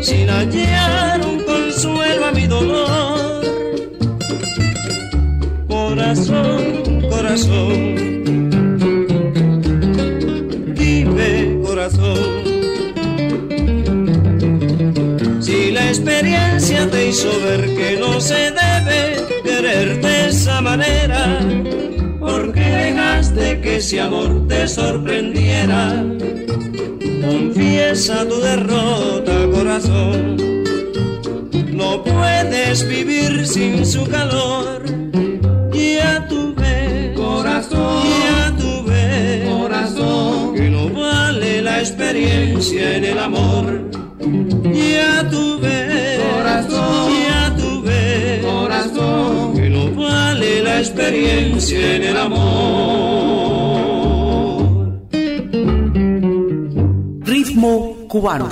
sin 0.00 0.28
hallar 0.28 1.20
un 1.20 1.40
consuelo 1.44 2.26
a 2.26 2.32
mi 2.32 2.46
dolor. 2.46 3.44
Corazón, 5.68 6.62
corazón, 7.10 7.94
vive 10.74 11.60
corazón. 11.62 12.44
Si 15.40 15.70
la 15.70 15.88
experiencia 15.88 16.90
te 16.90 17.08
hizo 17.08 17.28
ver 17.44 17.74
que 17.74 17.98
no 18.00 18.20
se 18.20 18.52
debe 18.62 19.42
quererte 19.44 20.06
de 20.06 20.28
esa 20.28 20.60
manera, 20.62 21.40
ese 23.76 24.00
amor 24.00 24.46
te 24.48 24.68
sorprendiera. 24.68 26.04
Confiesa 27.20 28.26
tu 28.28 28.36
derrota, 28.40 29.34
corazón. 29.52 30.36
No 31.72 32.04
puedes 32.04 32.86
vivir 32.86 33.46
sin 33.46 33.84
su 33.84 34.04
calor. 34.06 34.84
Ya 35.72 36.26
tuve, 36.28 37.12
corazón, 37.16 38.04
ya 38.24 38.56
tuve, 38.56 39.44
corazón, 39.50 40.54
que 40.54 40.70
no 40.70 40.88
vale 40.88 41.62
la 41.62 41.80
experiencia 41.80 42.96
en 42.96 43.04
el 43.04 43.18
amor. 43.18 43.90
Ya 44.72 45.28
tuve, 45.28 45.73
corazón, 45.73 45.73
la 50.74 50.80
experiencia 50.80 51.94
en 51.94 52.02
el 52.02 52.16
amor. 52.16 53.44
cubano. 58.08 58.48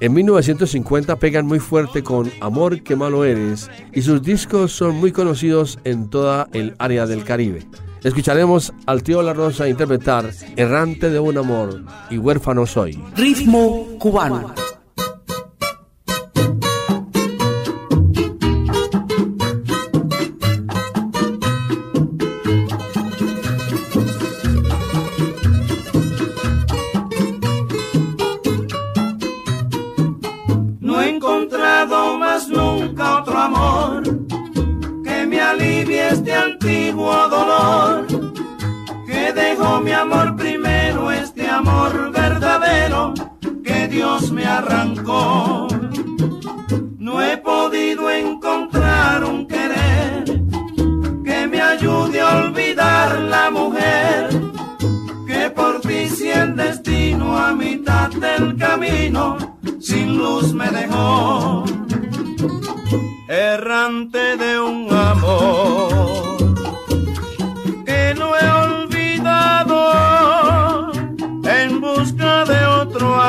En 0.00 0.14
1950 0.14 1.16
pegan 1.16 1.46
muy 1.46 1.58
fuerte 1.58 2.02
con 2.02 2.30
Amor 2.40 2.82
que 2.82 2.96
malo 2.96 3.24
eres 3.24 3.68
y 3.92 4.02
sus 4.02 4.22
discos 4.22 4.72
son 4.72 4.96
muy 4.96 5.12
conocidos 5.12 5.78
en 5.84 6.08
toda 6.08 6.48
el 6.52 6.74
área 6.78 7.06
del 7.06 7.24
Caribe. 7.24 7.66
Escucharemos 8.04 8.72
al 8.86 9.02
tío 9.02 9.20
La 9.22 9.34
Rosa 9.34 9.68
interpretar 9.68 10.30
Errante 10.56 11.10
de 11.10 11.18
un 11.18 11.36
amor 11.38 11.82
y 12.08 12.18
huérfano 12.18 12.66
soy. 12.66 12.98
Ritmo 13.16 13.86
cubano. 13.98 14.54
Mi 39.86 39.92
amor 39.92 40.36
primero, 40.36 41.12
este 41.12 41.46
amor 41.48 42.10
verdadero 42.10 43.14
que 43.62 43.88
Dios 43.88 44.32
me 44.32 44.44
arrancó. 44.44 45.68
No 46.98 47.22
he 47.22 47.36
podido 47.36 48.10
encontrar 48.10 49.22
un 49.24 49.46
querer 49.46 50.24
que 51.24 51.46
me 51.46 51.60
ayude 51.60 52.20
a 52.20 52.36
olvidar 52.38 53.20
la 53.20 53.50
mujer 53.50 54.28
que 55.26 55.50
por 55.50 55.80
ti 55.80 56.08
si 56.08 56.30
el 56.30 56.56
destino 56.56 57.36
a 57.38 57.52
mitad 57.52 58.10
del 58.10 58.56
camino 58.56 59.55
sin 59.88 60.18
luz 60.18 60.52
me 60.52 60.68
dejó. 60.70 61.64
Errante 63.28 64.36
de 64.36 64.60
un 64.60 64.92
amor 64.92 66.36
que 67.84 68.14
no 68.18 68.26
he 68.36 68.46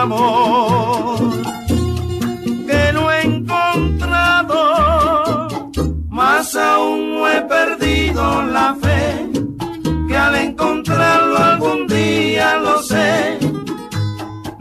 amor 0.01 1.17
que 2.67 2.93
no 2.93 3.11
he 3.11 3.21
encontrado, 3.23 4.59
más 6.09 6.55
aún 6.55 7.23
he 7.27 7.41
perdido 7.41 8.43
la 8.43 8.75
fe, 8.75 9.29
que 10.07 10.17
al 10.17 10.35
encontrarlo 10.35 11.37
algún 11.37 11.87
día 11.87 12.57
lo 12.57 12.81
sé. 12.83 13.46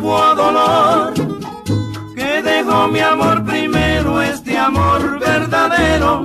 antiguo 0.00 0.34
dolor. 0.34 1.14
Que 2.14 2.42
dejó 2.42 2.88
mi 2.88 3.00
amor 3.00 3.44
primero, 3.44 4.22
este 4.22 4.56
amor 4.56 5.18
verdadero 5.18 6.24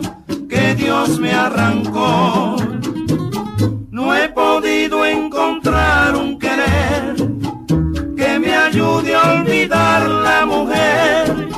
que 0.49 0.75
Dios 0.75 1.19
me 1.19 1.31
arrancó. 1.31 2.55
No 3.91 4.15
he 4.15 4.29
podido 4.29 5.05
encontrar 5.05 6.15
un 6.15 6.39
querer 6.39 7.15
que 8.15 8.39
me 8.39 8.55
ayude 8.55 9.15
a 9.15 9.33
olvidar 9.33 10.09
la 10.09 10.45
mujer. 10.45 11.49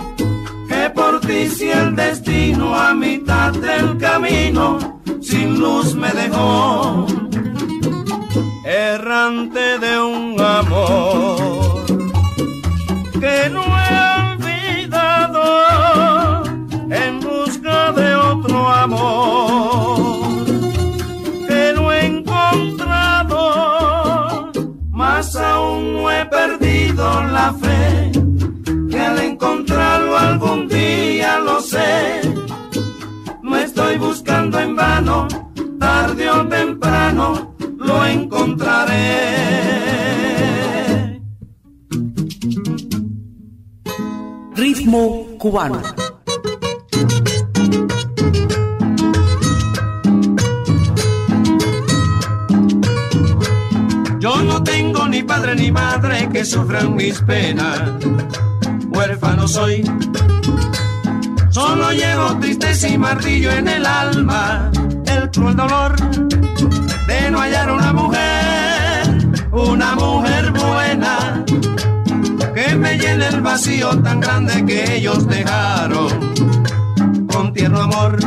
Que 0.68 0.90
por 0.90 1.20
ti 1.22 1.48
si 1.50 1.70
el 1.70 1.96
destino 1.96 2.76
a 2.76 2.94
mitad 2.94 3.52
del 3.54 3.98
camino 3.98 5.00
sin 5.22 5.60
luz 5.60 5.94
me 5.96 6.12
dejó. 6.12 7.06
Errante 8.66 9.80
de 9.80 10.00
un 10.00 10.40
amor 10.42 11.67
no 13.50 13.62
he 13.62 14.34
olvidado 14.34 15.44
en 16.90 17.20
busca 17.20 17.92
de 17.94 18.16
otro 18.16 18.70
amor 18.70 20.46
que 21.48 21.74
no 21.76 21.92
he 21.92 22.06
encontrado, 22.06 23.40
más 24.92 25.36
aún 25.36 25.94
no 25.94 26.12
he 26.12 26.26
perdido 26.26 27.24
la 27.24 27.54
fe 27.54 28.12
que 28.90 29.00
al 29.00 29.20
encontrarlo 29.20 30.18
algún 30.18 30.68
día 30.68 31.40
lo 31.40 31.62
sé. 31.62 32.22
No 33.44 33.56
estoy 33.58 33.98
buscando 33.98 34.60
en 34.60 34.76
vano, 34.76 35.28
tarde 35.80 36.30
o 36.30 36.46
temprano 36.48 37.54
lo 37.78 38.06
encontraré. 38.06 40.07
Ritmo 44.88 45.26
cubano. 45.38 45.82
Yo 54.20 54.44
no 54.44 54.64
tengo 54.64 55.08
ni 55.10 55.24
padre 55.24 55.56
ni 55.56 55.74
madre 55.74 56.30
que 56.30 56.46
sufran 56.46 56.96
mis 56.96 57.22
penas. 57.22 57.82
Huérfano 58.88 59.46
soy. 59.46 59.84
Solo 61.50 61.92
llevo 61.92 62.40
tristeza 62.40 62.88
y 62.88 62.98
martillo 62.98 63.52
en 63.52 63.68
el 63.68 63.86
alma. 63.86 64.72
El 65.06 65.30
cruel 65.32 65.56
dolor 65.58 65.98
de 67.08 67.32
no 67.32 67.40
hallar 67.40 67.72
una 67.74 67.92
mujer, 67.92 69.28
una 69.52 69.96
mujer 69.96 70.52
buena, 70.54 71.44
que 72.68 72.76
me 72.76 72.98
llene 72.98 73.28
el 73.28 73.42
vacío 73.42 73.90
tan 74.02 74.20
grande 74.20 74.66
que 74.66 74.96
ellos 74.96 75.28
dejaron 75.28 76.10
con 77.28 77.54
tierno 77.54 77.82
amor. 77.82 78.18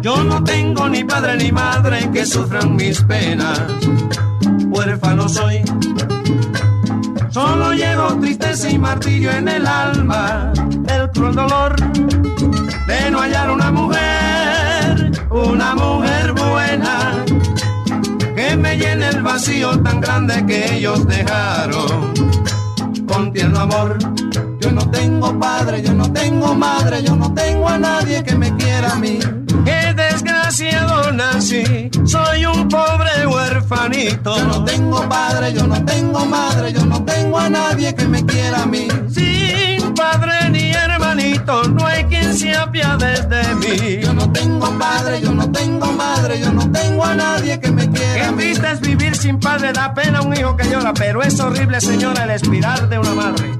Yo 0.00 0.24
no 0.24 0.44
tengo 0.44 0.88
ni 0.88 1.04
padre 1.04 1.36
ni 1.36 1.52
madre 1.52 2.10
que 2.12 2.24
sufran 2.26 2.76
mis 2.76 3.00
penas, 3.02 3.60
huérfano 4.66 5.28
soy. 5.28 5.62
Solo 7.30 7.72
llevo 7.72 8.18
tristeza 8.20 8.70
y 8.70 8.78
martillo 8.78 9.30
en 9.30 9.48
el 9.48 9.66
alma, 9.66 10.52
el 10.88 11.10
cruel 11.10 11.34
dolor 11.34 11.74
de 12.86 13.10
no 13.10 13.20
hallar 13.20 13.50
una 13.50 13.70
mujer, 13.70 14.23
una 15.44 15.74
mujer 15.74 16.32
buena, 16.32 17.24
que 18.34 18.56
me 18.56 18.76
llene 18.76 19.08
el 19.08 19.22
vacío 19.22 19.78
tan 19.80 20.00
grande 20.00 20.44
que 20.46 20.76
ellos 20.76 21.06
dejaron 21.06 22.14
con 23.06 23.32
tierno 23.32 23.60
amor. 23.60 23.98
Yo 24.60 24.72
no 24.72 24.90
tengo 24.90 25.38
padre, 25.38 25.82
yo 25.82 25.92
no 25.92 26.10
tengo 26.12 26.54
madre, 26.54 27.02
yo 27.02 27.14
no 27.14 27.32
tengo 27.34 27.68
a 27.68 27.78
nadie 27.78 28.22
que 28.24 28.34
me 28.34 28.54
quiera 28.56 28.92
a 28.92 28.96
mí. 28.96 29.18
Qué 29.64 29.94
desgraciado 29.94 31.12
nací, 31.12 31.90
soy 32.04 32.46
un 32.46 32.68
pobre 32.68 33.26
huerfanito. 33.26 34.36
Yo 34.36 34.44
no 34.46 34.64
tengo 34.64 35.08
padre, 35.08 35.52
yo 35.52 35.66
no 35.66 35.84
tengo 35.84 36.24
madre, 36.26 36.72
yo 36.72 36.84
no 36.84 37.04
tengo 37.04 37.38
a 37.38 37.48
nadie 37.48 37.94
que 37.94 38.06
me 38.06 38.24
quiera 38.24 38.62
a 38.62 38.66
mí. 38.66 38.88
Sin 39.08 39.94
padre 39.94 40.50
hermanito, 40.74 41.64
no 41.68 41.86
hay 41.86 42.04
quien 42.04 42.34
se 42.34 42.54
apiade 42.54 43.22
de 43.22 43.54
mí. 43.54 44.02
Yo 44.02 44.12
no 44.12 44.30
tengo 44.32 44.78
padre, 44.78 45.20
yo 45.20 45.32
no 45.32 45.50
tengo 45.50 45.92
madre, 45.92 46.40
yo 46.40 46.52
no 46.52 46.70
tengo 46.70 47.04
a 47.04 47.14
nadie 47.14 47.60
que 47.60 47.70
me 47.70 47.90
quiera 47.90 48.28
a 48.28 48.32
mí. 48.32 48.52
Qué 48.54 48.70
es 48.70 48.80
vivir 48.80 49.16
sin 49.16 49.38
padre, 49.38 49.72
da 49.72 49.94
pena 49.94 50.22
un 50.22 50.36
hijo 50.36 50.56
que 50.56 50.68
llora, 50.68 50.92
pero 50.94 51.22
es 51.22 51.38
horrible, 51.40 51.80
señora, 51.80 52.24
el 52.24 52.30
espiral 52.30 52.88
de 52.88 52.98
una 52.98 53.14
madre. 53.14 53.54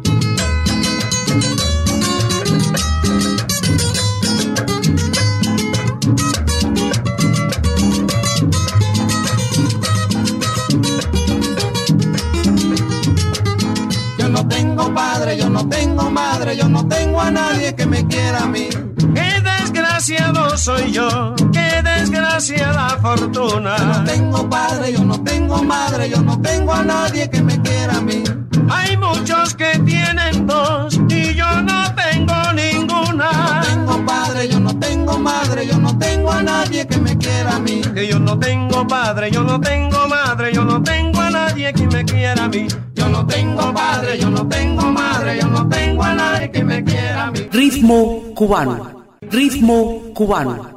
Madre, 16.15 16.57
yo 16.57 16.69
no 16.69 16.87
tengo 16.87 17.21
a 17.21 17.31
nadie 17.31 17.75
que 17.75 17.87
me 17.87 18.07
quiera 18.07 18.45
a 18.45 18.47
mí. 18.47 18.69
Qué 19.15 19.31
desgraciado 19.43 20.57
soy 20.57 20.93
yo, 20.93 21.35
qué 21.53 21.83
desgraciada 21.83 22.89
fortuna. 23.03 23.77
Yo 23.77 23.85
no 23.85 24.05
tengo 24.05 24.49
padre, 24.49 24.93
yo 24.93 25.05
no 25.05 25.23
tengo 25.23 25.63
madre, 25.65 26.09
yo 26.09 26.23
no 26.23 26.41
tengo 26.41 26.73
a 26.73 26.85
nadie 26.85 27.29
que 27.29 27.43
me 27.43 27.61
quiera 27.61 27.97
a 27.97 28.01
mí. 28.01 28.23
Hay 28.71 28.97
muchos 28.97 29.55
que 29.55 29.79
tienen 29.81 30.47
dos 30.47 30.99
y 31.09 31.35
yo 31.35 31.51
no 31.63 31.95
tengo 31.95 32.53
ninguna. 32.55 33.29
Yo 33.33 33.43
no 33.43 33.67
tengo 33.67 34.07
padre, 34.07 34.49
yo 34.49 34.61
no 34.61 34.79
tengo 34.79 35.19
madre, 35.19 35.67
yo 35.67 35.79
no 35.79 35.99
tengo 35.99 36.31
a 36.31 36.43
nadie 36.43 36.87
que 36.87 36.97
me 36.99 37.19
quiera 37.19 37.57
a 37.57 37.59
mí. 37.59 37.81
Que 37.93 38.07
yo 38.07 38.21
no 38.21 38.39
tengo 38.39 38.87
padre, 38.87 39.31
yo 39.33 39.43
no 39.43 39.61
tengo 39.61 40.09
madre, 40.09 40.53
yo 40.53 40.65
no 40.65 40.81
tengo 40.83 41.21
a 41.21 41.31
nadie 41.31 41.73
que 41.73 41.87
me 41.89 42.05
quiera 42.05 42.45
a 42.45 42.49
mí. 42.49 42.69
Yo 43.05 43.11
no 43.11 43.27
tengo 43.27 43.75
padre, 43.75 44.19
yo 44.19 44.31
no 44.31 44.49
tengo 44.49 44.83
madre, 44.91 45.39
yo 45.39 45.47
no 45.47 45.69
tengo 45.69 46.03
a 46.03 46.15
nadie 46.15 46.51
que 46.51 46.65
me 46.65 46.83
quiera. 46.83 47.31
Ritmo 47.53 48.23
cubano. 48.35 49.05
Ritmo 49.21 50.01
cubano. 50.15 50.75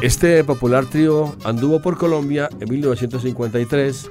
Este 0.00 0.44
popular 0.44 0.86
trío 0.86 1.34
anduvo 1.42 1.82
por 1.82 1.98
Colombia 1.98 2.48
en 2.60 2.70
1953 2.70 4.10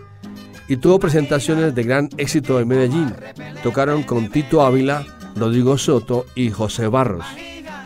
y 0.68 0.76
tuvo 0.76 1.00
presentaciones 1.00 1.74
de 1.74 1.84
gran 1.84 2.10
éxito 2.18 2.60
en 2.60 2.68
Medellín. 2.68 3.16
Tocaron 3.64 4.04
con 4.04 4.28
Tito 4.28 4.64
Ávila, 4.64 5.06
Rodrigo 5.38 5.78
Soto 5.78 6.26
y 6.36 6.52
José 6.52 6.90
Barros. 6.90 7.26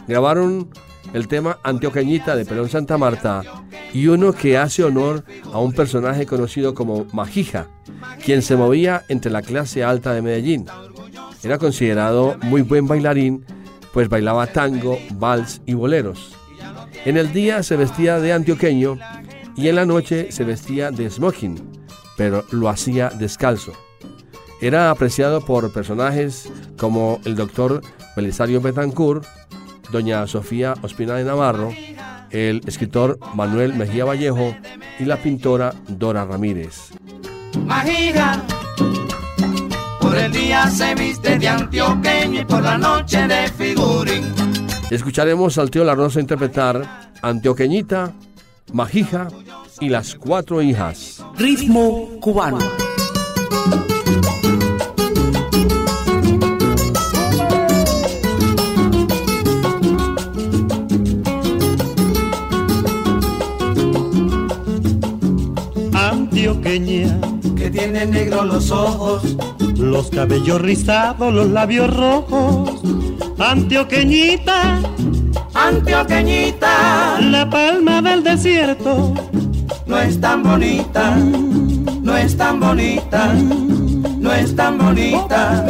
Grabaron 0.07 0.71
el 1.13 1.27
tema 1.27 1.59
Antioqueñita 1.63 2.35
de 2.35 2.45
Perón 2.45 2.69
Santa 2.69 2.97
Marta 2.97 3.41
y 3.93 4.07
uno 4.07 4.33
que 4.33 4.57
hace 4.57 4.83
honor 4.83 5.23
a 5.51 5.59
un 5.59 5.73
personaje 5.73 6.25
conocido 6.25 6.73
como 6.73 7.05
Majija, 7.13 7.67
quien 8.23 8.41
se 8.41 8.55
movía 8.55 9.03
entre 9.07 9.31
la 9.31 9.41
clase 9.41 9.83
alta 9.83 10.13
de 10.13 10.21
Medellín. 10.21 10.65
Era 11.43 11.57
considerado 11.57 12.37
muy 12.43 12.61
buen 12.61 12.87
bailarín, 12.87 13.45
pues 13.93 14.09
bailaba 14.09 14.47
tango, 14.47 14.99
vals 15.13 15.61
y 15.65 15.73
boleros. 15.73 16.35
En 17.05 17.17
el 17.17 17.31
día 17.31 17.63
se 17.63 17.77
vestía 17.77 18.19
de 18.19 18.33
antioqueño 18.33 18.97
y 19.55 19.67
en 19.69 19.75
la 19.75 19.85
noche 19.85 20.31
se 20.31 20.43
vestía 20.43 20.91
de 20.91 21.09
smoking, 21.09 21.59
pero 22.17 22.43
lo 22.51 22.69
hacía 22.69 23.09
descalzo. 23.09 23.71
Era 24.61 24.91
apreciado 24.91 25.41
por 25.41 25.71
personajes 25.71 26.49
como 26.77 27.21
el 27.23 27.35
doctor 27.35 27.81
Belisario 28.15 28.59
Betancourt, 28.59 29.25
doña 29.91 30.25
Sofía 30.27 30.73
Ospina 30.81 31.15
de 31.15 31.23
Navarro, 31.23 31.73
el 32.29 32.61
escritor 32.65 33.19
Manuel 33.33 33.73
Mejía 33.73 34.05
Vallejo 34.05 34.55
y 34.99 35.05
la 35.05 35.17
pintora 35.17 35.73
Dora 35.87 36.25
Ramírez. 36.25 36.91
Majija, 37.65 38.43
por 39.99 40.17
el 40.17 40.31
día 40.31 40.67
se 40.69 40.95
viste 40.95 41.37
de 41.37 41.47
antioqueño 41.47 42.41
y 42.41 42.45
por 42.45 42.63
la 42.63 42.77
noche 42.77 43.27
de 43.27 43.47
figurín. 43.49 44.33
Escucharemos 44.89 45.57
al 45.57 45.69
tío 45.69 45.83
La 45.83 45.95
Rosa 45.95 46.19
interpretar 46.19 47.11
Antioqueñita, 47.21 48.13
Majija 48.73 49.27
y 49.79 49.89
las 49.89 50.15
cuatro 50.15 50.61
hijas. 50.61 51.23
Ritmo 51.37 52.09
cubano. 52.19 52.88
Tiene 67.79 68.05
negro 68.05 68.43
los 68.43 68.71
ojos, 68.71 69.23
los 69.77 70.09
cabellos 70.09 70.61
rizados, 70.61 71.33
los 71.33 71.49
labios 71.49 71.95
rojos. 71.95 72.81
Antioqueñita, 73.39 74.81
antioqueñita, 75.53 77.21
la 77.21 77.49
palma 77.49 78.01
del 78.01 78.21
desierto. 78.21 79.13
no 79.85 79.97
es 79.97 80.19
tan 80.19 80.43
bonita, 80.43 81.15
no 82.01 82.17
es 82.17 82.35
tan 82.35 82.59
bonita, 82.59 83.33
no 83.33 84.33
es 84.33 84.53
tan 84.55 84.77
bonita. 84.77 85.65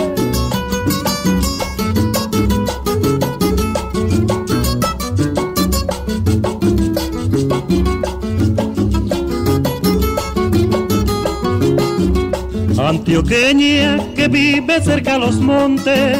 Antioqueña 12.89 13.99
que 14.15 14.27
vive 14.27 14.81
cerca 14.81 15.13
a 15.13 15.17
los 15.19 15.35
montes, 15.35 16.17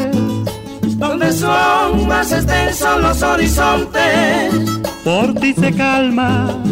donde 0.98 1.32
son 1.32 2.06
más 2.06 2.30
extensos 2.30 3.02
los 3.02 3.20
horizontes. 3.22 4.54
Por 5.02 5.34
ti 5.34 5.52
se 5.52 5.72
calma, 5.72 6.62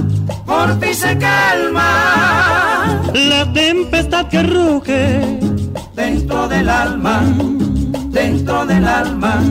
por 0.46 0.78
ti 0.78 0.94
se 0.94 1.18
calma 1.18 3.00
la 3.12 3.52
tempestad 3.52 4.28
que 4.28 4.44
ruge 4.44 5.40
dentro 5.96 6.46
del 6.46 6.68
alma, 6.68 7.20
dentro 8.10 8.66
del 8.66 8.86
alma, 8.86 9.42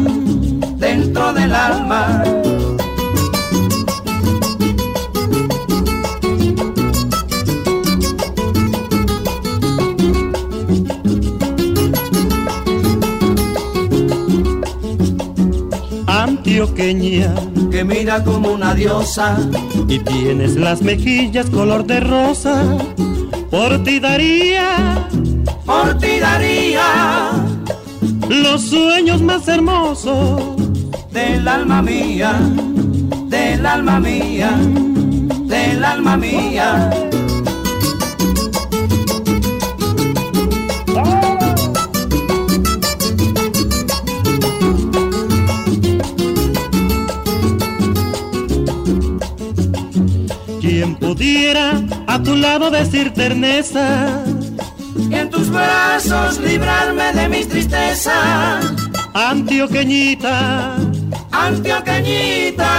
dentro 0.77 1.33
del 1.33 1.53
alma. 1.53 2.23
Que 16.65 17.85
mira 17.85 18.23
como 18.23 18.49
una 18.49 18.73
diosa 18.73 19.37
y 19.87 19.99
tienes 19.99 20.55
las 20.55 20.81
mejillas 20.81 21.51
color 21.51 21.85
de 21.85 21.99
rosa. 21.99 22.63
Por 23.51 23.83
ti 23.83 23.99
daría, 23.99 25.07
por 25.65 25.97
ti 25.99 26.19
daría 26.19 27.31
los 28.27 28.61
sueños 28.61 29.21
más 29.21 29.47
hermosos 29.47 30.41
del 31.11 31.47
alma 31.47 31.83
mía, 31.83 32.39
del 33.27 33.63
alma 33.63 33.99
mía, 33.99 34.57
del 35.45 35.85
alma 35.85 36.17
mía. 36.17 36.89
A 52.17 52.23
tu 52.23 52.35
lado 52.35 52.71
decir 52.71 53.13
terneza 53.13 54.23
y 54.97 55.13
en 55.13 55.29
tus 55.29 55.51
brazos 55.51 56.39
librarme 56.39 57.13
de 57.13 57.29
mis 57.29 57.47
tristezas. 57.47 58.65
Antioqueñita, 59.13 60.77
Antioqueñita, 61.31 62.71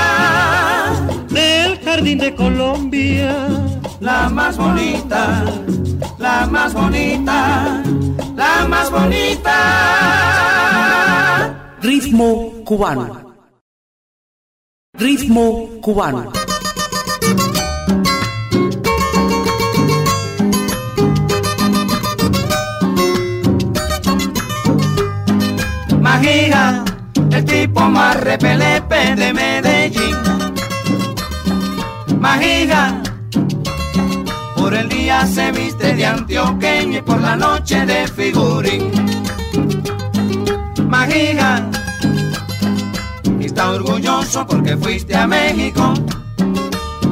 del 1.31 1.79
jardín 1.85 2.18
de 2.18 2.35
Colombia, 2.35 3.46
la 4.01 4.29
más 4.29 4.57
bonita, 4.57 5.44
la 6.18 6.46
más 6.46 6.74
bonita, 6.74 7.83
la 8.35 8.66
más 8.68 8.90
bonita. 8.90 9.55
Ritmo 11.81 12.53
cubano. 12.64 13.37
Ritmo 14.94 15.68
cubano. 15.81 16.38
El 27.38 27.44
tipo 27.44 27.81
más 27.83 28.16
repelepe 28.20 29.14
de 29.14 29.33
Medellín. 29.33 30.16
Magija, 32.18 33.01
por 34.57 34.74
el 34.74 34.88
día 34.88 35.24
se 35.24 35.53
viste 35.53 35.94
de 35.94 36.05
antioqueño 36.05 36.98
y 36.98 37.03
por 37.03 37.20
la 37.20 37.37
noche 37.37 37.87
de 37.87 38.09
figurín. 38.09 38.90
Magija, 40.88 41.70
está 43.40 43.70
orgulloso 43.70 44.44
porque 44.44 44.77
fuiste 44.77 45.14
a 45.14 45.29
México 45.29 45.94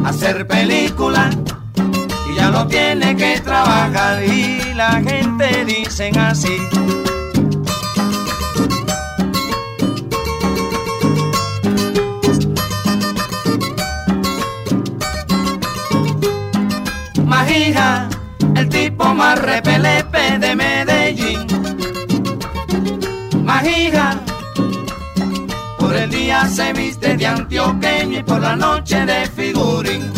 a 0.05 0.09
hacer 0.09 0.45
película 0.49 1.31
y 2.29 2.35
ya 2.35 2.51
no 2.51 2.67
tiene 2.67 3.15
que 3.15 3.41
trabajar 3.41 4.25
y 4.25 4.75
la 4.75 5.01
gente 5.03 5.65
dicen 5.65 6.19
así. 6.19 6.57
El 18.55 18.69
tipo 18.69 19.05
más 19.15 19.39
repelepe 19.39 20.39
de 20.39 20.57
Medellín. 20.57 21.47
Magija, 23.45 24.21
por 25.79 25.95
el 25.95 26.11
día 26.11 26.47
se 26.47 26.73
viste 26.73 27.17
de 27.17 27.27
antioqueño 27.27 28.19
y 28.19 28.23
por 28.23 28.41
la 28.41 28.57
noche 28.57 29.05
de 29.05 29.27
figurín. 29.27 30.11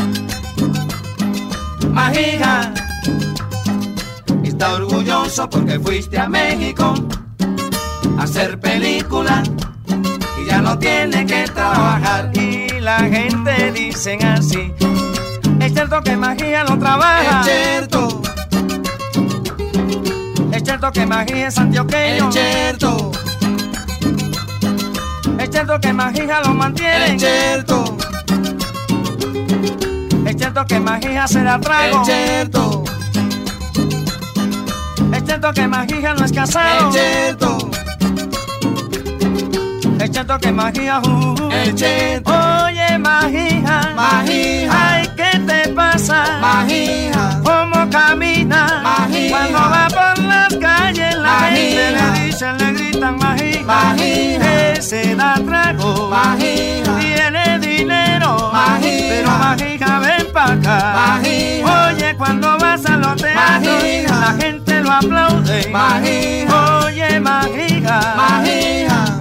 Magija, 1.90 2.72
está 4.44 4.74
orgulloso 4.74 5.48
porque 5.48 5.80
fuiste 5.80 6.18
a 6.18 6.28
México 6.28 6.94
a 8.18 8.22
hacer 8.22 8.60
película 8.60 9.42
y 10.40 10.46
ya 10.46 10.60
no 10.60 10.78
tiene 10.78 11.26
que 11.26 11.44
trabajar 11.44 12.30
y 12.34 12.80
la 12.80 12.98
gente 13.00 13.72
dicen 13.72 14.24
así 14.24 14.72
cierto 15.78 16.02
que 16.02 16.16
magia 16.16 16.64
no 16.64 16.76
trabaja. 16.76 17.40
Es 17.40 17.46
cierto. 17.46 18.22
Es 20.50 20.64
cierto 20.64 20.90
que 20.90 21.06
magia 21.06 21.46
es 21.46 21.56
antioqueño. 21.56 22.28
Es 22.30 22.34
cierto. 22.34 23.12
Es 25.38 25.50
cierto 25.50 25.80
que 25.80 25.92
magia 25.92 26.40
lo 26.40 26.54
mantiene. 26.54 27.14
Es 27.14 27.22
cierto. 27.22 27.96
Es 30.26 30.36
cierto 30.36 30.64
que 30.66 30.80
magia 30.80 31.28
se 31.28 31.44
da 31.44 31.60
trago. 31.60 32.02
Es 32.02 32.08
cierto. 32.08 32.84
Es 35.12 35.24
cierto 35.24 35.52
que 35.52 35.68
magia 35.68 36.14
no 36.14 36.24
es 36.24 36.32
casado. 36.32 36.88
Es 36.88 36.94
cierto. 36.94 37.70
Es 40.00 40.10
cierto 40.12 40.38
que 40.38 40.52
magia, 40.52 41.00
uh, 41.00 41.50
es 41.52 41.74
cierto. 41.76 42.30
Oye, 42.30 42.98
magia, 42.98 43.92
magia, 43.94 44.70
ay, 44.70 45.02
¿qué 45.02 45.07
te 45.07 45.07
Magia, 46.40 47.40
¿cómo 47.44 47.88
camina? 47.90 48.80
Magia, 48.82 49.30
cuando 49.30 49.58
va 49.58 49.88
por 49.88 50.24
las 50.24 50.54
calles, 50.56 51.14
la 51.16 51.40
gente 51.50 51.90
le 51.92 52.24
dicen, 52.24 52.58
le 52.58 52.72
gritan 52.72 53.18
magia, 53.18 53.62
magia, 53.64 54.72
ese 54.72 55.14
da 55.14 55.34
trago, 55.44 56.08
magia, 56.08 56.84
tiene 56.98 57.58
dinero, 57.58 58.50
magia, 58.52 59.06
pero 59.08 59.30
magia, 59.30 59.98
ven 59.98 60.32
pa' 60.32 60.52
acá, 60.52 60.92
magia, 60.94 61.88
oye, 61.88 62.14
cuando 62.16 62.58
vas 62.58 62.86
a 62.86 62.96
los 62.96 63.16
teatros, 63.16 63.82
la 64.08 64.36
gente 64.40 64.80
lo 64.80 64.92
aplaude, 64.92 65.68
magia, 65.68 66.84
oye, 66.84 67.20
magia, 67.20 68.14
magia 68.16 69.18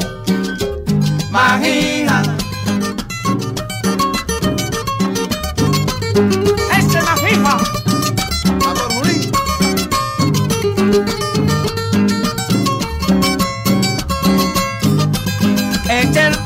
Magija. 1.37 2.36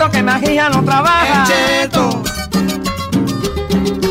Cierto 0.02 0.18
que 0.18 0.24
Magija 0.24 0.70
no 0.70 0.84
trabaja. 0.84 1.44
Es 1.44 1.50
cierto. 1.50 2.24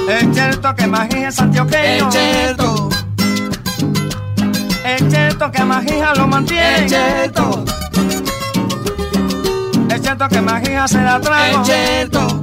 Es 0.09 0.35
cierto 0.35 0.75
que 0.77 0.87
Magija 0.87 1.29
es 1.29 1.39
antioqueño. 1.41 2.09
Es 2.09 2.15
cierto. 2.15 2.89
Es 4.85 5.11
cierto 5.11 5.51
que 5.51 5.65
Magija 5.65 6.15
lo 6.15 6.29
mantiene. 6.29 6.85
Es 6.85 6.93
cierto. 6.93 7.65
Es 9.89 10.03
cierto 10.03 10.29
que 10.29 10.41
magia 10.41 10.87
se 10.87 11.03
da 11.03 11.21
trago. 11.21 11.63
Es 11.63 11.67
cierto. 11.67 12.41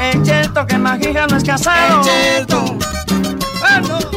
Es 0.00 0.24
cierto 0.24 0.66
que 0.66 0.78
magia 0.78 1.26
no 1.26 1.36
es 1.36 1.44
casado. 1.44 2.00
Es 2.00 2.06
cierto. 2.06 2.78
Bueno. 3.60 4.11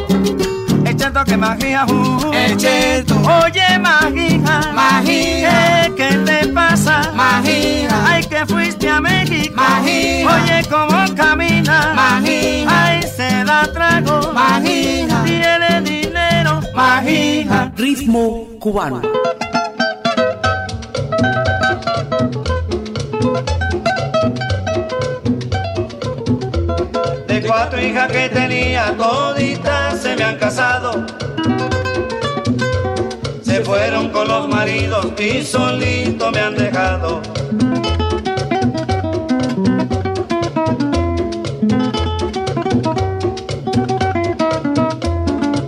Cierto 1.06 1.24
que 1.24 1.38
magia. 1.38 1.86
Uh, 1.86 2.34
es 2.34 2.60
cierto. 2.60 3.14
Oye, 3.44 3.78
magia. 3.78 4.72
Magia. 4.74 5.92
¿Qué, 5.96 6.18
te 6.26 6.48
pasa? 6.48 7.12
Magia. 7.14 7.90
Ay, 8.08 8.24
que 8.24 8.44
fuiste 8.48 8.90
a 8.90 9.00
México. 9.00 9.54
Magia. 9.56 10.28
Oye, 10.28 10.68
cómo 10.68 11.16
camina. 11.16 11.94
Magia. 11.94 12.66
Ay, 12.68 13.04
se 13.04 13.44
da 13.44 13.72
trago. 13.72 14.34
Magia. 14.34 15.22
Tiene 15.24 15.82
dinero. 15.82 16.62
Magia. 16.74 17.72
Ritmo 17.78 18.48
cubano. 18.60 19.04
cuatro 27.46 27.82
hijas 27.82 28.12
que 28.12 28.30
tenía, 28.30 28.94
toditas 28.98 30.02
se 30.02 30.15
y 35.26 35.44
solito 35.44 36.32
me 36.32 36.40
han 36.40 36.56
dejado. 36.56 37.22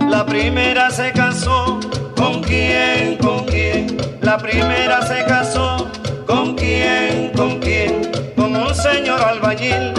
La 0.08 0.24
primera 0.24 0.90
se 0.90 1.10
casó, 1.12 1.80
¿con 2.16 2.42
quién? 2.42 3.16
¿Con 3.16 3.44
quién? 3.46 3.96
La 4.22 4.38
primera 4.38 5.02
se 5.02 5.24
casó, 5.24 5.88
¿con 6.26 6.54
quién? 6.54 7.32
¿Con 7.36 7.58
quién? 7.58 8.10
Con 8.36 8.54
un 8.54 8.74
señor 8.74 9.20
albañil, 9.20 9.92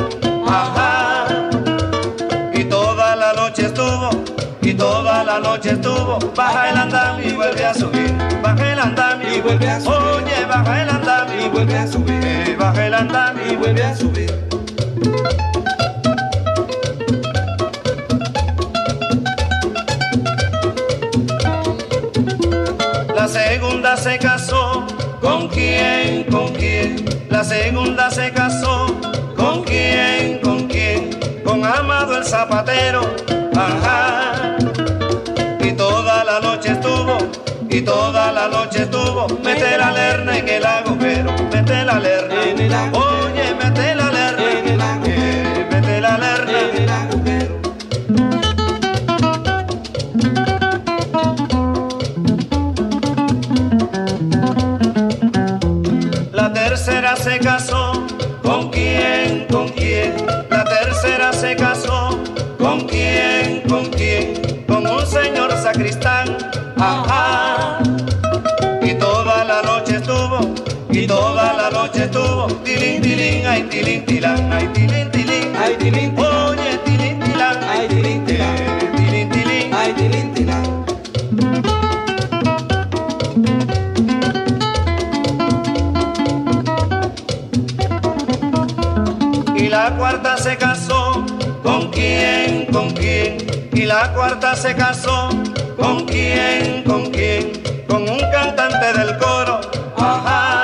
noche 5.60 5.72
estuvo, 5.72 6.20
baja 6.38 6.70
el 6.70 6.78
andamio 6.78 7.28
y 7.28 7.34
vuelve 7.34 7.66
a 7.66 7.74
subir, 7.74 8.16
baja 8.41 8.72
el 8.72 8.80
andamio 8.80 9.36
y 9.36 9.41
vuelve 9.41 9.70
a 9.70 9.82
subir. 9.82 9.97
Oye, 9.97 10.45
baja 10.45 10.82
el 10.82 10.89
andamio 10.89 11.45
y 11.45 11.49
vuelve 11.49 11.78
a 11.78 11.88
subir, 11.88 12.24
eh, 12.24 12.55
baja 12.57 12.88
el 12.88 12.93
andamio 12.93 13.51
y 13.51 13.55
vuelve 13.57 13.84
a 13.84 13.93
subir. 13.93 14.47
La 23.14 23.28
segunda 23.28 23.97
se 23.97 24.18
casó, 24.18 24.88
¿con 25.20 25.49
quién? 25.49 26.24
¿Con 26.32 26.53
quién? 26.53 27.05
La 27.30 27.43
segunda 27.43 28.10
se 28.10 28.32
casó, 28.32 28.97
¿con 29.36 29.64
quién? 29.64 30.39
¿Con 30.41 30.70
quién? 30.70 31.20
Con 31.43 31.66
Amado 31.66 32.18
el 32.18 32.24
zapatero, 32.24 33.01
ajá. 33.53 34.39
Y 36.60 36.62
toda 36.62 36.74
la 36.74 36.74
noche 36.74 36.74
estuvo, 36.74 37.18
y 37.70 37.82
toda 37.82 38.32
la 38.34 38.47
noche 38.49 38.82
estuvo, 38.82 39.28
mete 39.41 39.78
la 39.78 39.91
lerna 39.91 40.38
en 40.38 40.49
el 40.49 40.66
agujero, 40.66 41.32
mete 41.53 41.86
la 41.86 41.99
lerna, 41.99 42.43
en 42.43 42.60
el 42.60 42.74
agujero. 42.74 43.09
Noche 71.90 72.04
estuvo, 72.04 72.48
tilín, 72.64 73.02
tilín, 73.02 73.46
ay, 73.48 73.64
tilín, 73.64 74.06
tilán, 74.06 74.52
ay, 74.54 74.68
tilín, 74.74 75.10
tilín, 75.12 75.56
ay, 75.56 75.76
tilín, 75.78 76.18
oye, 76.18 76.78
tilín, 76.86 77.20
tilán, 77.20 77.58
ay, 77.64 77.88
tilín, 77.88 78.26
tilán, 78.26 78.56
tilín, 78.96 79.30
tilín, 79.30 79.74
ay, 79.74 79.94
tilín, 79.94 80.34
tilán. 80.34 80.86
Y 89.56 89.68
la 89.68 89.96
cuarta 89.98 90.38
se 90.38 90.58
casó, 90.58 91.26
¿con 91.64 91.90
quién? 91.90 92.68
¿Con 92.72 92.92
quién? 92.92 93.38
Y 93.74 93.86
la 93.86 94.14
cuarta 94.14 94.56
se 94.56 94.76
casó, 94.76 95.30
¿con 95.78 96.06
quién? 96.06 96.84
¿Con 96.84 97.10
quién? 97.10 97.52
Con 97.88 98.04
un 98.04 98.20
cantante 98.32 98.94
del 98.94 99.18
coro, 99.18 99.62
ajá. 99.98 100.59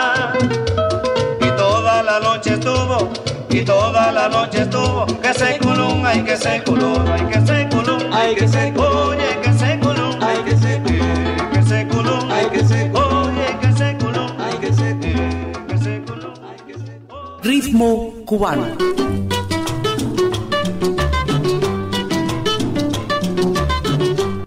Toda 3.65 4.11
la 4.11 4.29
noche 4.29 4.61
estuvo, 4.61 5.05
que 5.05 5.33
se 5.33 5.57
culum, 5.57 6.05
ay 6.05 6.23
que 6.23 6.37
se 6.37 6.63
culum, 6.63 7.05
ay 7.07 7.25
que 7.25 7.45
se 7.45 7.69
culum, 7.69 8.13
ay 8.13 8.35
que 8.35 8.47
se 8.47 8.73
oye 8.77 9.41
que 9.43 9.53
se 9.53 9.79
culum, 9.79 10.15
ay 10.21 10.37
que 10.45 10.57
se 10.57 10.81
que 11.53 11.63
se 11.63 11.87
culum, 11.87 12.31
ay 12.31 12.45
que 12.51 12.65
se 12.65 12.91
oye 12.93 13.47
que 13.61 13.71
se 13.73 13.97
culum, 13.97 14.31
ay 14.39 14.57
que 14.61 14.73
se 14.73 14.99
que 15.67 15.77
se 15.77 16.01
culum, 16.05 16.33
ay 16.47 16.57
que 16.67 16.73
se. 16.73 17.47
Ritmo 17.47 18.13
cubano. 18.25 18.67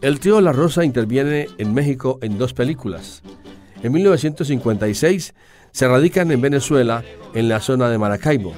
El 0.01 0.21
tío 0.21 0.41
La 0.41 0.53
Rosa 0.53 0.85
interviene 0.85 1.49
en 1.59 1.75
México 1.75 2.19
en 2.23 2.39
dos 2.39 2.55
películas. 2.55 3.23
En 3.83 3.93
1956 3.93 5.35
se 5.73 5.89
radican 5.89 6.31
en 6.31 6.41
Venezuela, 6.41 7.05
en 7.35 7.49
la 7.49 7.61
zona 7.61 7.89
de 7.91 7.99
Maracaibo. 7.99 8.55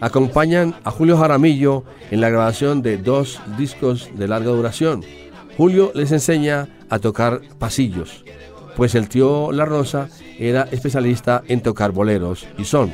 Acompañan 0.00 0.74
a 0.84 0.90
Julio 0.90 1.16
Jaramillo 1.16 1.84
en 2.10 2.20
la 2.20 2.30
grabación 2.30 2.82
de 2.82 2.98
dos 2.98 3.40
discos 3.56 4.08
de 4.14 4.28
larga 4.28 4.50
duración. 4.50 5.04
Julio 5.56 5.90
les 5.94 6.12
enseña 6.12 6.68
a 6.88 6.98
tocar 6.98 7.40
pasillos, 7.58 8.24
pues 8.76 8.94
el 8.94 9.08
tío 9.08 9.50
La 9.50 9.64
Rosa 9.64 10.08
era 10.38 10.68
especialista 10.70 11.42
en 11.48 11.60
tocar 11.62 11.90
boleros 11.90 12.46
y 12.56 12.64
son. 12.64 12.92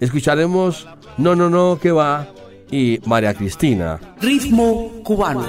Escucharemos 0.00 0.88
No, 1.16 1.36
no, 1.36 1.48
no, 1.48 1.78
que 1.80 1.92
va 1.92 2.26
y 2.72 2.98
María 3.04 3.34
Cristina. 3.34 4.00
Ritmo 4.20 4.90
cubano. 5.04 5.44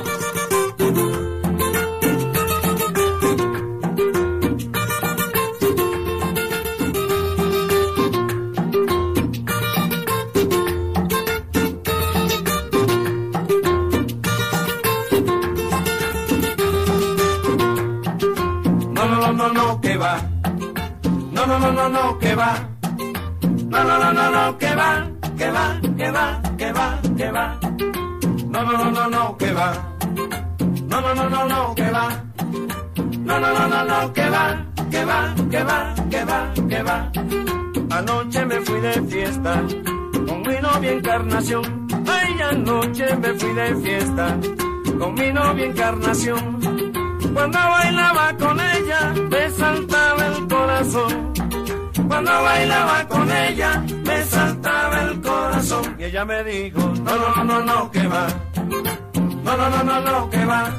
No, 19.43 19.51
no, 19.51 19.81
que 19.81 19.97
va. 19.97 20.21
No, 21.33 21.45
no, 21.45 21.59
no, 21.59 21.71
no, 21.73 21.89
no, 21.89 22.17
que 22.17 22.33
va. 22.33 22.69
No, 23.41 23.83
no, 23.83 23.99
no, 23.99 24.13
no, 24.13 24.31
no, 24.31 24.57
que 24.57 24.73
va. 24.73 25.09
Que 25.37 25.51
va, 25.51 25.81
que 25.97 26.11
va, 26.11 26.41
que 26.57 26.71
va, 26.71 27.01
que 27.17 27.29
va. 27.29 27.59
No, 28.47 28.63
no, 28.63 28.71
no, 28.71 28.91
no, 28.91 29.09
no, 29.09 29.37
que 29.37 29.51
va. 29.51 29.73
No, 30.87 31.01
no, 31.01 31.13
no, 31.13 31.29
no, 31.29 31.45
no, 31.49 31.75
que 31.75 31.91
va. 31.91 32.23
No, 33.19 33.39
no, 33.41 33.53
no, 33.53 33.67
no, 33.67 33.83
no, 33.83 34.13
que 34.13 34.29
va. 34.29 34.65
Que 34.89 35.03
va, 35.03 35.35
que 35.51 35.63
va, 35.65 35.93
que 36.09 36.23
va, 36.23 36.53
que 36.69 36.83
va. 36.83 37.11
Anoche 37.97 38.45
me 38.45 38.61
fui 38.61 38.79
de 38.79 38.93
fiesta 39.09 39.61
con 40.25 40.41
mi 40.43 40.55
novia 40.61 40.91
Encarnación. 40.93 41.87
Ay, 42.07 42.41
anoche 42.49 43.13
me 43.17 43.33
fui 43.33 43.53
de 43.53 43.75
fiesta 43.75 44.37
con 44.97 45.13
mi 45.15 45.33
novia 45.33 45.65
Encarnación. 45.65 46.62
Cuando 47.33 47.57
bailaba 47.57 48.37
con 48.37 48.59
ella, 48.59 49.13
me 49.29 49.49
saltaba 49.49 50.25
el 50.27 50.47
corazón. 50.47 51.33
Cuando 52.07 52.31
bailaba 52.43 53.07
con 53.07 53.31
ella, 53.31 53.83
me 54.05 54.23
saltaba 54.25 55.01
el 55.01 55.21
corazón. 55.21 55.95
Y 55.99 56.03
ella 56.03 56.25
me 56.25 56.43
dijo, 56.43 56.79
no, 56.79 57.15
no, 57.17 57.35
no, 57.35 57.43
no, 57.43 57.61
no, 57.61 57.91
que 57.91 58.07
va. 58.07 58.27
No, 59.43 59.57
no, 59.57 59.69
no, 59.69 59.83
no, 59.83 60.01
no, 60.01 60.29
que 60.29 60.45
va. 60.45 60.71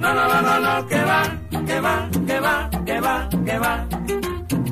No, 0.00 0.14
no, 0.14 0.28
no, 0.28 0.42
no, 0.42 0.60
no, 0.60 0.86
que 0.86 1.04
va. 1.04 1.22
Que 1.66 1.80
va, 1.80 2.08
que 2.26 2.40
va, 2.40 2.70
que 2.84 3.00
va, 3.00 3.28
que 3.44 3.58
va. 3.58 3.86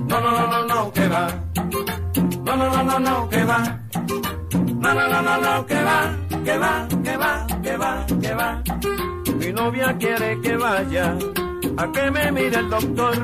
No, 0.08 0.20
no, 0.20 0.30
no, 0.32 0.46
no, 0.48 0.64
no, 0.66 0.92
que 0.92 1.08
va. 1.08 1.28
No, 2.44 2.56
no, 2.56 2.70
no, 2.70 2.82
no, 2.82 2.98
no, 2.98 3.28
que 3.28 3.44
va. 3.44 3.78
No, 4.80 4.94
no, 4.94 5.08
no, 5.08 5.22
no, 5.22 5.40
no, 5.40 5.66
que 5.66 5.82
va, 5.82 6.16
que 6.44 6.58
va, 6.58 6.88
que 7.04 7.16
va, 7.16 7.46
que 7.62 7.76
va, 7.76 8.06
que 8.20 8.34
va. 8.34 9.19
Mi 9.40 9.52
novia 9.52 9.96
quiere 9.98 10.38
que 10.42 10.54
vaya 10.56 11.16
a 11.78 11.92
que 11.92 12.10
me 12.10 12.30
mire 12.30 12.58
el 12.58 12.68
doctor. 12.68 13.16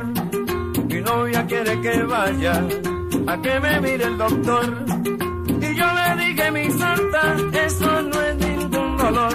Mi 0.88 1.00
novia 1.02 1.46
quiere 1.46 1.80
que 1.82 2.02
vaya 2.04 2.54
a 3.26 3.42
que 3.42 3.60
me 3.60 3.80
mire 3.82 4.04
el 4.04 4.16
doctor. 4.16 4.66
Y 5.60 5.74
yo 5.74 5.86
le 5.98 6.08
dije, 6.24 6.50
mi 6.50 6.70
santa, 6.70 7.22
eso 7.66 8.02
no 8.02 8.22
es 8.22 8.36
ningún 8.36 8.96
dolor. 8.96 9.34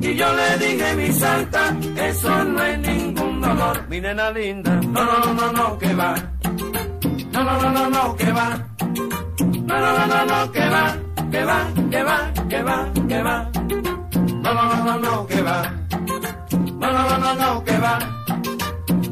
Y 0.00 0.14
yo 0.16 0.26
le 0.34 0.58
dije, 0.66 0.96
mi 0.96 1.12
santa, 1.12 1.76
eso 2.10 2.44
no 2.44 2.62
es 2.64 2.78
ningún 2.80 3.40
dolor. 3.40 3.88
Mi 3.88 4.00
nena 4.00 4.30
linda, 4.32 4.74
no, 4.74 5.04
no, 5.04 5.18
no, 5.24 5.34
no, 5.34 5.52
no, 5.52 5.78
que 5.78 5.94
va. 5.94 6.14
No, 7.32 7.44
no, 7.44 7.62
no, 7.62 7.70
no, 7.70 7.90
no, 7.90 8.16
que 8.16 8.32
va. 8.32 8.48
No, 9.68 9.80
no, 9.80 9.98
no, 9.98 10.06
no, 10.06 10.26
no, 10.26 10.52
que 10.52 10.68
va. 10.68 10.96
Que 11.30 11.44
va, 11.44 11.68
que 11.90 12.02
va, 12.02 12.32
que 12.48 12.62
va, 12.62 12.92
que 13.08 13.22
va. 13.22 13.50
No, 14.46 14.54
no, 14.54 14.62
no, 14.62 14.84
no, 14.84 14.98
no, 15.00 15.26
que 15.26 15.42
va. 15.42 15.72
No, 16.78 16.92
no, 16.92 17.08
no, 17.08 17.18
no, 17.18 17.34
no, 17.34 17.64
que 17.64 17.78
va. 17.78 17.98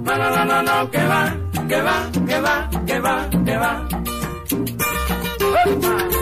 No, 0.05 0.17
no, 0.17 0.31
no, 0.31 0.45
no, 0.45 0.63
no, 0.63 0.91
que 0.93 1.05
va. 1.09 1.37
Que 1.69 1.83
va, 1.83 2.11
que 2.25 2.41
va, 2.41 2.71
que 2.87 3.01
va, 3.01 3.29
que 3.45 3.57
va. 3.57 3.89
¡Upa! 5.67 6.14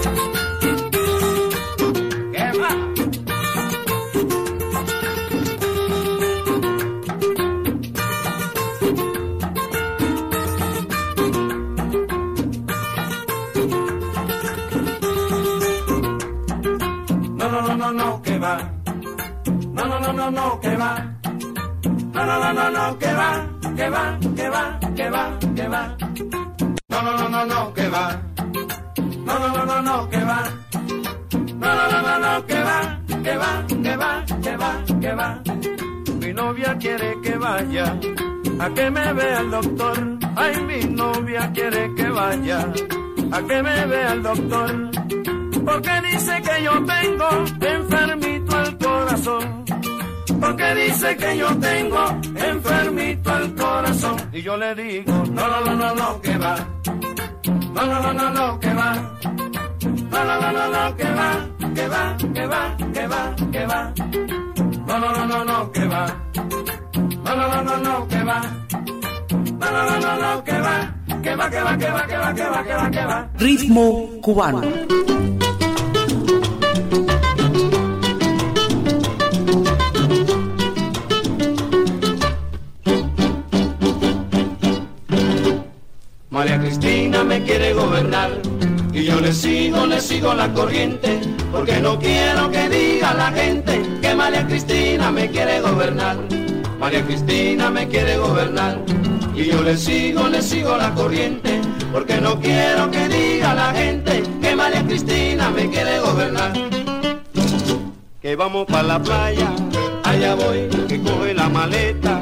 No, 20.33 20.59
que 20.61 20.77
va. 20.77 20.93
No, 22.15 22.25
no, 22.25 22.39
no, 22.41 22.53
no, 22.55 22.71
no, 22.71 22.99
que 22.99 23.13
va, 23.13 23.47
que 23.77 23.91
va, 23.91 24.19
que 24.35 24.49
va, 24.49 24.81
que 24.97 25.11
va, 25.11 25.39
que 25.55 25.69
va. 25.69 25.97
No, 26.89 27.03
no, 27.03 27.13
no, 27.19 27.29
no, 27.29 27.45
no, 27.45 27.75
que 27.75 27.89
va. 27.89 28.23
No, 29.27 29.39
no, 29.39 29.49
no, 29.49 29.65
no, 29.67 29.83
no, 29.83 30.09
que 30.09 30.25
va. 30.25 30.41
No, 31.63 31.75
no, 31.77 31.85
no, 31.93 32.03
no, 32.03 32.19
no, 32.19 32.47
que 32.47 32.61
va, 32.63 32.99
que 33.23 33.37
va, 33.37 33.67
que 33.83 33.97
va, 33.97 34.25
que 34.43 34.57
va, 34.57 34.85
que 35.03 35.13
va. 35.15 35.43
Mi 36.21 36.33
novia 36.33 36.79
quiere 36.79 37.21
que 37.23 37.37
vaya 37.37 37.99
a 38.59 38.71
que 38.71 38.91
me 38.91 39.13
vea 39.13 39.41
el 39.41 39.51
doctor. 39.51 40.19
Ay, 40.37 40.63
mi 40.63 40.81
novia 40.85 41.51
quiere 41.53 41.95
que 41.95 42.09
vaya 42.09 42.73
a 43.33 43.43
que 43.43 43.63
me 43.63 43.87
vea 43.87 44.13
el 44.15 44.23
doctor. 44.23 44.91
Porque 45.63 46.01
dice 46.11 46.41
que 46.41 46.63
yo 46.65 46.73
tengo 46.87 47.29
enfermito 47.61 48.63
el 48.63 48.79
corazón. 48.79 49.62
Porque 50.43 50.75
dice 50.75 51.17
que 51.17 51.39
yo 51.39 51.57
tengo 51.59 52.05
enfermito 52.35 53.37
el 53.37 53.55
corazón. 53.55 54.17
Y 54.33 54.43
yo 54.43 54.57
le 54.57 54.75
digo, 54.75 55.13
no, 55.31 55.47
no, 55.47 55.61
no, 55.61 55.77
no, 55.77 55.95
no, 55.95 56.21
que 56.21 56.37
va. 56.37 56.57
No, 57.73 57.87
no, 57.87 58.01
no, 58.03 58.13
no, 58.13 58.31
no, 58.31 58.59
que 58.59 58.75
va. 58.75 58.93
No, 60.11 60.25
no, 60.25 60.41
no, 60.41 60.53
no, 60.53 60.69
no, 60.69 60.97
que 60.97 61.05
va, 61.05 61.49
que 61.77 61.89
va, 61.89 62.17
que 62.35 62.47
va, 62.47 62.77
que 62.93 63.07
va, 63.07 63.37
que 63.53 63.67
va. 63.67 63.93
No, 64.89 64.99
no, 64.99 65.13
no, 65.13 65.27
no, 65.27 65.45
no, 65.45 65.71
que 65.71 65.85
va. 65.85 66.07
No, 67.25 67.37
no, 67.37 67.49
no, 67.49 67.63
no, 67.63 67.77
no, 67.77 68.09
que 68.09 68.23
va. 68.25 68.41
No, 69.61 69.71
no, 69.71 69.85
no, 69.87 70.01
no, 70.01 70.17
no, 70.17 70.45
que 70.45 70.59
va. 70.59 70.95
Que 71.23 71.37
va, 71.37 71.51
que 71.51 71.63
va, 71.63 71.79
que 71.79 71.91
va, 71.91 72.07
que 72.07 72.17
va, 72.19 72.35
que 72.35 72.45
va, 72.49 72.65
que 72.65 72.75
va, 72.75 72.91
que 72.91 73.05
va. 73.07 73.29
Ritmo 73.39 74.09
cubano. 74.21 74.61
Le 89.23 89.33
sigo, 89.33 89.87
le 89.87 90.01
sigo 90.01 90.35
la 90.35 90.53
corriente 90.53 91.21
porque 91.53 91.81
no 91.81 91.99
quiero 91.99 92.51
que 92.51 92.69
diga 92.69 93.15
la 93.15 93.31
gente 93.31 93.81
que 94.01 94.15
María 94.15 94.45
Cristina 94.47 95.13
me 95.13 95.31
quiere 95.31 95.61
gobernar. 95.61 96.17
María 96.81 97.05
Cristina 97.05 97.71
me 97.71 97.87
quiere 97.87 98.17
gobernar 98.17 98.79
y 99.35 99.45
yo 99.45 99.63
le 99.63 99.77
sigo, 99.77 100.27
le 100.29 100.43
sigo 100.43 100.77
la 100.77 100.93
corriente 100.95 101.61
porque 101.93 102.21
no 102.21 102.41
quiero 102.41 102.91
que 102.91 103.09
diga 103.09 103.55
la 103.55 103.73
gente 103.73 104.25
que 104.41 104.57
María 104.57 104.85
Cristina 104.85 105.51
me 105.51 105.71
quiere 105.71 106.01
gobernar. 106.01 106.53
Que 108.21 108.35
vamos 108.35 108.67
para 108.67 108.83
la 108.83 109.03
playa, 109.03 109.53
allá 110.03 110.35
voy, 110.35 110.69
que 110.89 111.01
coge 111.01 111.35
la 111.35 111.49
maleta 111.49 112.19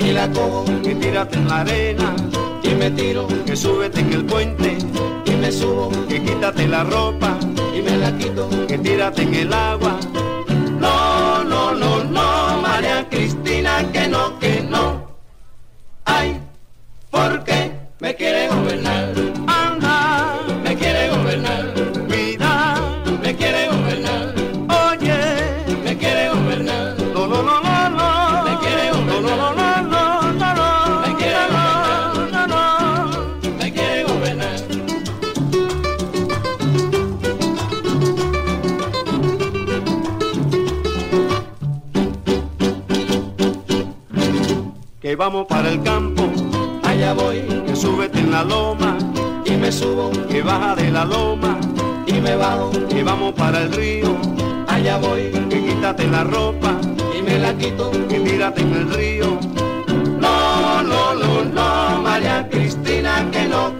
y 0.00 0.12
la 0.12 0.30
cojo, 0.30 0.64
que 0.82 0.94
tírate 0.96 1.38
en 1.38 1.48
la 1.48 1.60
arena 1.60 2.14
que 2.90 3.56
súbete 3.56 4.00
en 4.00 4.12
el 4.12 4.24
puente 4.24 4.76
y 5.24 5.30
me 5.36 5.52
subo, 5.52 5.88
que 6.08 6.20
quítate 6.20 6.66
la 6.66 6.82
ropa 6.82 7.38
y 7.72 7.80
me 7.80 7.96
la 7.96 8.18
quito, 8.18 8.50
que 8.66 8.76
tírate 8.76 9.22
en 9.22 9.34
el 9.34 9.52
agua. 9.52 10.00
No, 10.80 11.44
no, 11.44 11.74
no, 11.76 12.02
no, 12.02 12.60
María 12.60 13.08
Cristina, 13.08 13.88
que 13.92 14.08
no, 14.08 14.36
que 14.40 14.51
vamos 45.32 45.46
para 45.46 45.70
el 45.70 45.82
campo, 45.82 46.30
allá 46.82 47.14
voy, 47.14 47.40
que 47.66 47.74
súbete 47.74 48.18
en 48.18 48.32
la 48.32 48.44
loma 48.44 48.98
y 49.46 49.52
me 49.52 49.72
subo, 49.72 50.10
que 50.28 50.42
baja 50.42 50.76
de 50.76 50.90
la 50.90 51.06
loma 51.06 51.58
y 52.06 52.20
me 52.20 52.36
bajo, 52.36 52.70
que 52.90 53.02
vamos 53.02 53.32
para 53.32 53.62
el 53.62 53.72
río, 53.72 54.14
allá 54.68 54.98
voy, 54.98 55.30
que 55.48 55.64
quítate 55.64 56.06
la 56.06 56.24
ropa 56.24 56.78
y 57.18 57.22
me 57.22 57.38
la 57.38 57.56
quito, 57.56 57.90
que 58.10 58.20
tírate 58.20 58.60
en 58.60 58.74
el 58.74 58.90
río. 58.92 59.38
No, 60.20 60.82
no, 60.82 61.14
no, 61.14 61.44
no, 61.44 62.02
María 62.02 62.46
Cristina, 62.50 63.26
que 63.32 63.48
no. 63.48 63.71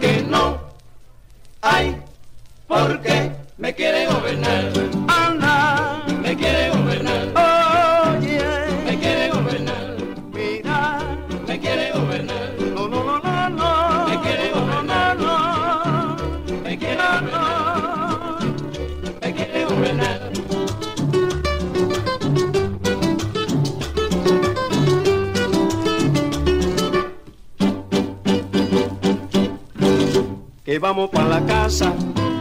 Vamos 30.83 31.09
para 31.09 31.39
la 31.39 31.45
casa, 31.45 31.93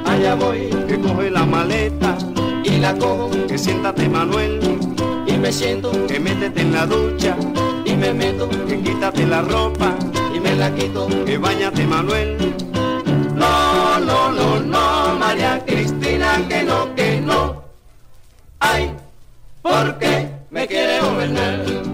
allá 0.04 0.34
voy, 0.34 0.68
que 0.88 0.98
coge 0.98 1.30
la 1.30 1.46
maleta 1.46 2.18
y 2.64 2.70
la 2.78 2.92
cojo, 2.96 3.30
que 3.46 3.56
siéntate 3.56 4.08
Manuel, 4.08 4.58
y 5.28 5.38
me 5.38 5.52
siento, 5.52 5.92
que 6.08 6.18
métete 6.18 6.62
en 6.62 6.72
la 6.72 6.84
ducha 6.84 7.36
y 7.84 7.94
me 7.94 8.12
meto, 8.12 8.50
que 8.66 8.80
quítate 8.80 9.26
la 9.28 9.42
ropa 9.42 9.94
y 10.34 10.40
me 10.40 10.56
la 10.56 10.74
quito, 10.74 11.06
que 11.24 11.38
bañate 11.38 11.86
Manuel. 11.86 12.36
No, 13.36 14.00
no, 14.00 14.32
no, 14.32 14.58
no, 14.58 15.14
María 15.20 15.62
Cristina, 15.64 16.44
que 16.48 16.64
no, 16.64 16.92
que 16.96 17.20
no. 17.20 17.62
Ay, 18.58 18.90
porque 19.62 20.28
me 20.50 20.66
quiere 20.66 20.98
gobernar. 20.98 21.91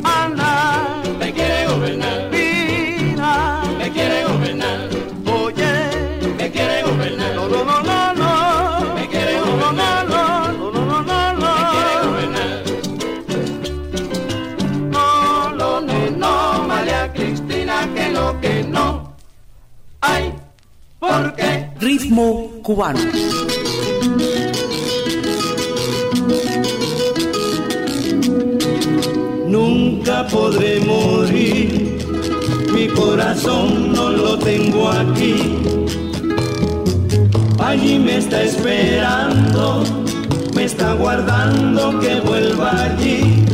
Nunca 29.47 30.27
podré 30.27 30.79
morir, 30.81 31.99
mi 32.75 32.89
corazón 32.89 33.95
no 33.95 34.11
lo 34.11 34.39
tengo 34.39 34.91
aquí. 34.91 35.59
Allí 37.59 37.99
me 37.99 38.19
está 38.19 38.43
esperando, 38.43 39.83
me 40.55 40.65
está 40.65 40.93
guardando 40.93 41.99
que 42.01 42.21
vuelva 42.21 42.83
allí. 42.83 43.47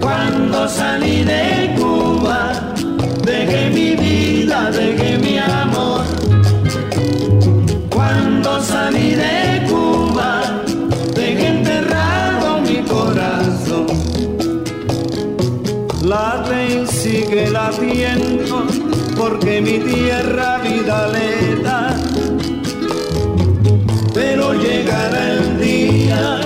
Cuando 0.00 0.66
salí 0.70 1.22
de 1.22 1.74
Cuba, 1.76 2.72
dejé 3.26 3.68
mi 3.68 3.94
vida, 3.94 4.70
dejé 4.70 5.18
mi 5.18 5.36
amor. 5.36 6.21
Salí 8.72 9.10
de 9.14 9.66
Cuba, 9.68 10.40
dejé 11.14 11.46
enterrado 11.48 12.58
mi 12.62 12.78
corazón. 12.94 13.86
Late 16.02 16.58
y 16.74 16.86
sigue 16.86 17.50
latiendo, 17.50 18.66
porque 19.14 19.60
mi 19.60 19.78
tierra 19.78 20.58
vida 20.58 21.08
le 21.08 21.62
da. 21.62 21.94
Pero 24.14 24.54
llegará 24.54 25.32
el 25.34 25.60
día 25.60 26.40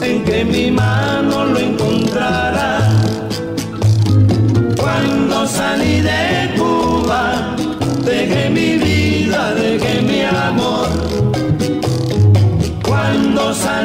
en 0.00 0.24
que 0.24 0.44
mi 0.44 0.70
mano 0.70 1.44
lo 1.44 1.58
encontrará. 1.58 2.88
Cuando 4.76 5.46
salí 5.46 6.00
de 6.02 6.54
Cuba, 6.56 6.57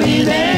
dejé 0.03 0.52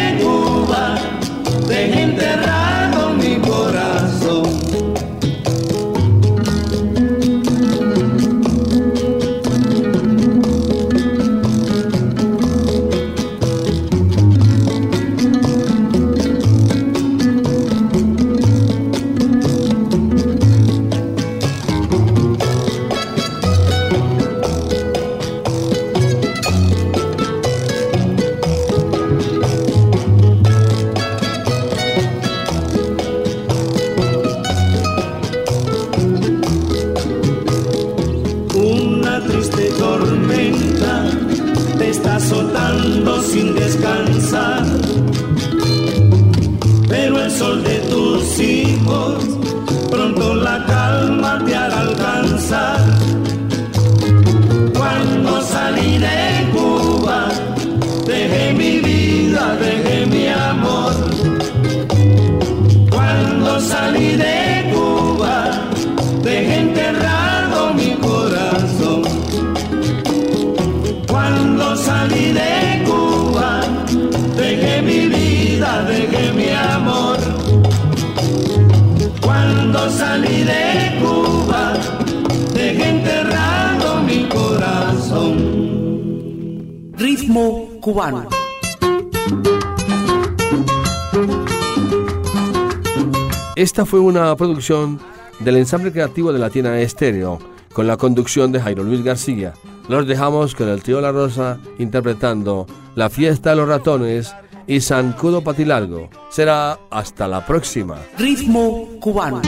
fue 93.96 94.02
una 94.02 94.36
producción 94.36 95.00
del 95.40 95.56
ensamble 95.56 95.90
creativo 95.90 96.34
de 96.34 96.40
Latina 96.40 96.78
Estéreo, 96.82 97.40
con 97.72 97.88
la 97.88 97.96
conducción 97.96 98.52
de 98.52 98.60
Jairo 98.60 98.84
Luis 98.84 99.02
García. 99.02 99.54
Los 99.88 100.06
dejamos 100.06 100.54
con 100.54 100.68
el 100.68 100.84
tío 100.84 101.00
La 101.00 101.14
Rosa 101.14 101.60
interpretando 101.80 102.68
La 102.96 103.10
fiesta 103.10 103.52
de 103.52 103.56
los 103.56 103.70
ratones 103.70 104.36
y 104.68 104.82
Sancudo 104.82 105.46
Patilargo. 105.46 106.10
Será 106.30 106.78
hasta 106.92 107.26
la 107.30 107.46
próxima. 107.46 107.96
Ritmo 108.18 109.00
cubano. 109.00 109.42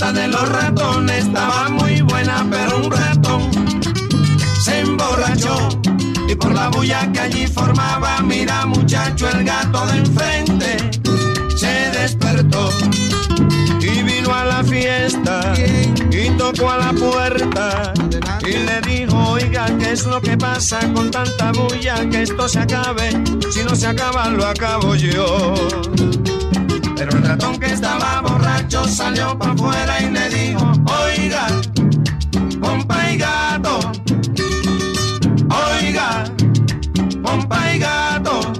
Fiesta 0.00 0.12
de 0.12 0.28
los 0.28 0.48
ratones 0.48 1.26
estaba 1.26 1.68
muy 1.68 2.00
buena, 2.00 2.46
pero 2.50 2.78
un 2.78 2.90
ratón 2.90 3.50
se 4.62 4.80
emborrachó. 4.80 5.68
Y 6.26 6.34
por 6.36 6.54
la 6.54 6.68
bulla 6.68 7.10
que 7.12 7.20
allí 7.20 7.46
formaba, 7.46 8.20
mira 8.22 8.64
muchacho, 8.64 9.28
el 9.28 9.44
gato 9.44 9.86
de 9.86 9.98
enfrente 9.98 10.76
se 11.54 11.90
despertó. 11.98 12.70
Y 13.80 14.02
vino 14.02 14.34
a 14.34 14.44
la 14.44 14.64
fiesta 14.64 15.52
y 16.10 16.30
tocó 16.38 16.70
a 16.70 16.78
la 16.78 16.92
puerta 16.92 17.92
y 18.46 18.52
le 18.52 18.80
dijo, 18.80 19.32
oiga, 19.32 19.66
¿qué 19.78 19.92
es 19.92 20.06
lo 20.06 20.20
que 20.22 20.36
pasa 20.36 20.80
con 20.94 21.10
tanta 21.10 21.52
bulla? 21.52 22.08
Que 22.08 22.22
esto 22.22 22.48
se 22.48 22.60
acabe, 22.60 23.10
si 23.50 23.62
no 23.64 23.76
se 23.76 23.86
acaba 23.86 24.30
lo 24.30 24.46
acabo 24.46 24.94
yo. 24.94 25.54
Pero 27.00 27.16
el 27.16 27.22
ratón 27.22 27.58
que 27.58 27.72
estaba 27.72 28.20
borracho 28.20 28.84
salió 28.86 29.38
para 29.38 29.52
afuera 29.52 30.02
y 30.02 30.10
le 30.10 30.28
dijo, 30.28 30.70
oiga, 31.02 31.46
compa 32.60 33.10
y 33.10 33.16
gato, 33.16 33.80
oiga, 35.48 36.24
compa 37.24 37.74
y 37.74 37.78
gato, 37.78 38.52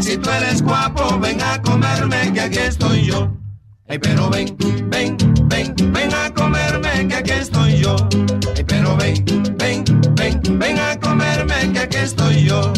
si 0.00 0.16
tú 0.16 0.30
eres 0.30 0.62
guapo, 0.62 1.18
ven 1.18 1.42
a 1.42 1.60
comerme 1.60 2.32
que 2.32 2.40
aquí 2.40 2.58
estoy 2.58 3.04
yo. 3.04 3.36
Ay, 3.86 3.98
pero 3.98 4.30
ven, 4.30 4.56
ven, 4.88 5.18
ven, 5.44 5.74
ven 5.92 6.14
a 6.14 6.32
comerme 6.32 7.06
que 7.06 7.16
aquí 7.16 7.32
estoy 7.32 7.80
yo. 7.80 7.96
Ay, 8.56 8.64
pero 8.64 8.96
ven, 8.96 9.22
ven, 9.58 9.84
ven, 10.14 10.40
ven 10.58 10.78
a 10.78 10.98
comerme 10.98 11.70
que 11.74 11.80
aquí 11.80 11.98
estoy 11.98 12.44
yo. 12.44 12.72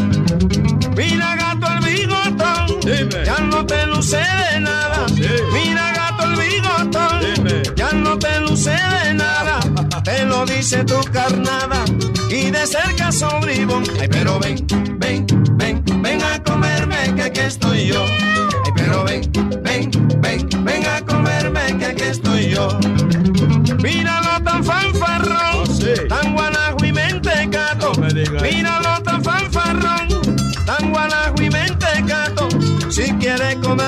No 3.60 3.66
te 3.66 3.86
luce 3.86 4.16
de 4.16 4.60
nada. 4.60 5.06
Mira 5.52 5.92
gato 5.92 6.24
el 6.24 6.36
bigotón, 6.36 7.76
ya 7.76 7.92
no 7.92 8.18
te 8.18 8.40
luce 8.40 8.70
de 8.70 9.14
nada. 9.14 9.60
Te 10.02 10.24
lo 10.24 10.46
dice 10.46 10.82
tu 10.84 10.98
carnada 11.12 11.84
y 12.30 12.50
de 12.50 12.66
cerca 12.66 13.12
sobribón. 13.12 13.84
Ay, 14.00 14.08
pero 14.08 14.38
ven, 14.40 14.66
ven, 14.98 15.26
ven, 15.58 15.82
ven 16.00 16.22
a 16.22 16.42
comerme 16.42 17.14
que 17.14 17.22
aquí 17.22 17.40
estoy 17.40 17.88
yo. 17.88 18.02
Ay, 18.64 18.72
pero 18.74 19.04
ven, 19.04 19.30
ven, 19.62 19.90
ven, 20.22 20.49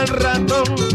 comer 0.03 0.23
ratón, 0.23 0.92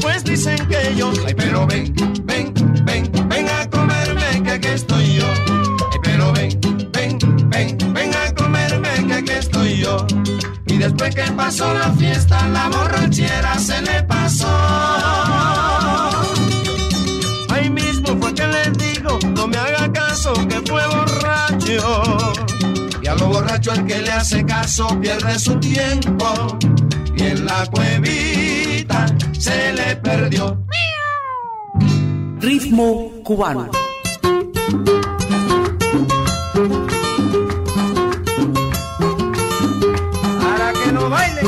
después 0.00 0.24
dicen 0.24 0.56
que 0.68 0.94
yo. 0.96 1.12
Ay, 1.26 1.34
pero 1.34 1.66
ven, 1.66 1.92
ven, 2.24 2.54
ven, 2.84 3.10
ven 3.28 3.48
a 3.48 3.68
comerme 3.68 4.42
que 4.42 4.50
aquí 4.52 4.68
estoy 4.68 5.16
yo. 5.16 5.26
Ay, 5.92 5.98
pero 6.02 6.32
ven, 6.32 6.58
ven, 6.90 7.18
ven, 7.50 7.76
ven 7.92 8.10
a 8.14 8.34
comerme 8.34 8.88
que 9.06 9.14
aquí 9.14 9.32
estoy 9.32 9.76
yo. 9.76 10.06
Y 10.66 10.78
después 10.78 11.14
que 11.14 11.30
pasó 11.32 11.74
la 11.74 11.92
fiesta, 11.92 12.48
la 12.48 12.68
borrachera 12.68 13.58
se 13.58 13.82
le 13.82 14.02
pasó. 14.04 14.48
Ahí 17.50 17.68
mismo 17.68 18.16
fue 18.18 18.34
que 18.34 18.46
le 18.46 18.70
digo, 18.70 19.18
no 19.36 19.48
me 19.48 19.58
haga 19.58 19.92
caso, 19.92 20.32
que 20.48 20.62
fue 20.66 20.82
borracho. 20.86 22.32
Y 23.02 23.06
a 23.06 23.14
lo 23.16 23.28
borracho 23.28 23.72
el 23.72 23.84
que 23.84 24.00
le 24.00 24.12
hace 24.12 24.46
caso 24.46 24.98
pierde 24.98 25.38
su 25.38 25.60
tiempo. 25.60 26.58
Y 27.14 27.22
en 27.22 27.44
la 27.44 27.66
cuevita 27.66 28.29
perdió. 30.10 30.58
Ritmo 32.40 33.10
cubano. 33.22 33.70
Para 40.42 40.72
que 40.72 40.92
no 40.92 41.10
baile. 41.10 41.42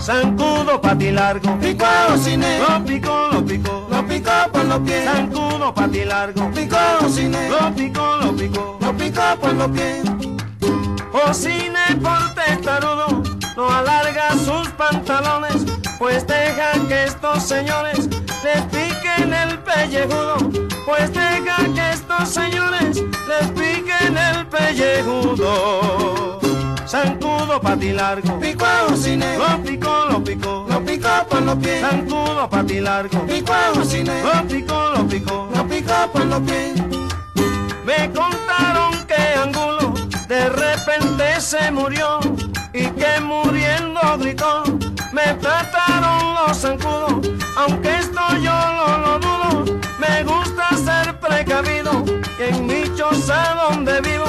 Zancudo 0.00 0.80
pati 0.80 1.10
largo, 1.10 1.58
Pico 1.58 1.84
a 1.84 2.16
cine, 2.16 2.58
lo 2.58 2.84
picó, 2.84 3.28
lo 3.32 3.44
picó, 3.44 3.86
lo 3.90 4.06
picó 4.06 4.30
por 4.52 4.64
los 4.64 4.80
pies. 4.80 5.04
Zancudo 5.04 5.74
pati 5.74 6.04
largo, 6.04 6.50
Pico 6.52 6.76
a 6.76 7.08
cine, 7.08 7.48
lo 7.50 7.74
picó, 7.74 8.16
lo 8.22 8.32
picó. 8.34 8.78
lo 8.80 8.96
picó 8.96 9.22
por 9.40 9.54
los 9.54 9.70
pies. 9.70 10.19
Cocine 11.22 11.96
por 12.02 12.34
testarudo, 12.34 13.22
no 13.56 13.70
alarga 13.70 14.30
sus 14.32 14.68
pantalones, 14.70 15.66
pues 15.98 16.26
deja 16.26 16.72
que 16.88 17.04
estos 17.04 17.42
señores 17.42 18.08
les 18.42 18.62
piquen 18.72 19.34
el 19.34 19.58
pellejudo, 19.58 20.36
pues 20.86 21.12
deja 21.12 21.56
que 21.74 21.90
estos 21.90 22.28
señores 22.30 23.02
les 23.28 23.48
piquen 23.50 24.16
el 24.16 24.46
pellejudo. 24.46 26.40
Zancudo 26.88 27.60
pati 27.60 27.92
largo, 27.92 28.40
Pico 28.40 28.64
a 28.64 28.84
lo 28.88 28.96
picó, 29.62 30.06
lo 30.10 30.24
picó. 30.24 30.66
lo 30.68 30.84
picó 30.84 31.26
por 31.28 31.42
los 31.42 31.56
pies. 31.58 31.82
Zancudo 31.82 32.48
pati 32.48 32.80
largo, 32.80 33.26
Pico 33.26 33.52
a 33.52 33.68
lo 33.76 33.84
picó, 34.48 34.90
lo 34.96 35.06
picó. 35.06 35.48
lo 35.54 35.68
picó 35.68 36.10
por 36.12 36.24
los 36.24 36.40
pies. 36.40 36.80
Me 37.84 38.10
contaron 38.10 39.06
que 39.06 39.14
Angulo 39.14 39.79
de 40.30 40.48
repente 40.48 41.40
se 41.40 41.72
murió 41.72 42.20
y 42.72 42.86
que 42.86 43.20
muriendo 43.20 44.00
gritó. 44.16 44.62
Me 45.12 45.34
trataron 45.34 46.34
los 46.36 46.56
zancudos, 46.56 47.28
aunque 47.56 47.98
esto 47.98 48.20
yo 48.40 48.52
no 48.52 48.98
lo 48.98 49.18
dudo. 49.18 49.80
Me 49.98 50.22
gusta 50.22 50.68
ser 50.76 51.18
precavido 51.18 52.04
y 52.38 52.42
en 52.44 52.64
mi 52.64 52.94
choza 52.94 53.56
donde 53.56 54.00
vivo 54.02 54.26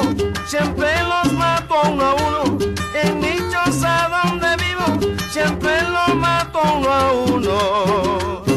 siempre 0.48 0.90
los 1.04 1.34
mato 1.34 1.76
uno 1.84 2.04
a 2.04 2.14
uno. 2.16 2.58
En 2.96 3.20
mi 3.20 3.38
choza 3.52 4.10
donde 4.10 4.56
vivo 4.56 5.16
siempre 5.30 5.84
los 5.84 6.16
mato 6.16 6.62
uno 6.78 6.90
a 6.92 7.12
uno 7.12 8.51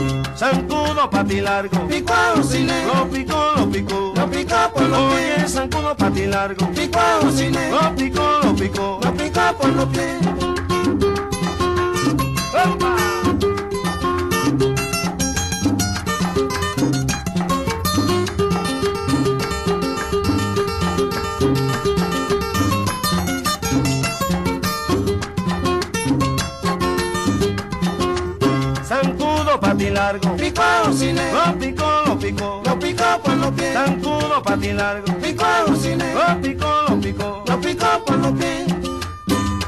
pati 1.11 1.41
largo, 1.41 1.87
pico 1.87 2.12
a 2.12 2.35
Ucine, 2.39 2.87
lo 2.87 3.09
picó, 3.09 3.55
lo 3.57 3.70
picó, 3.70 4.12
lo 4.16 4.30
picó 4.30 4.72
por 4.72 4.82
los 4.82 4.99
oye 4.99 5.35
pies, 5.37 5.53
zancudo 5.53 5.95
pati 5.97 6.26
largo, 6.26 6.66
pico 6.72 6.99
a 6.99 7.20
Ucine, 7.20 7.70
lo 7.70 7.95
picó, 7.95 8.41
lo 8.43 8.55
picó, 8.55 9.01
lo 9.03 9.14
picó 9.14 9.41
por 9.59 9.70
los 9.70 9.87
pies. 9.87 10.18
¡Opa! 12.53 13.03
Largo, 29.95 30.36
Pico 30.36 30.61
a 30.61 30.90
Ucine, 30.90 31.32
lo 31.32 31.59
picó, 31.59 32.03
lo 32.07 32.18
picó, 32.18 32.62
lo 32.64 32.78
picó 32.78 33.05
por 33.22 33.36
los 33.36 33.53
pies, 33.53 33.72
zancudo 33.72 34.42
pati 34.42 34.72
largo, 34.72 35.14
pico 35.18 35.45
a 35.45 35.64
Ucine, 35.70 36.12
lo 36.14 36.40
picó, 36.42 36.84
lo 36.88 37.01
picó. 37.01 37.45
lo 37.47 37.61
picó 37.61 38.05
por 38.05 38.18
los 38.18 38.32
pies. 38.32 38.66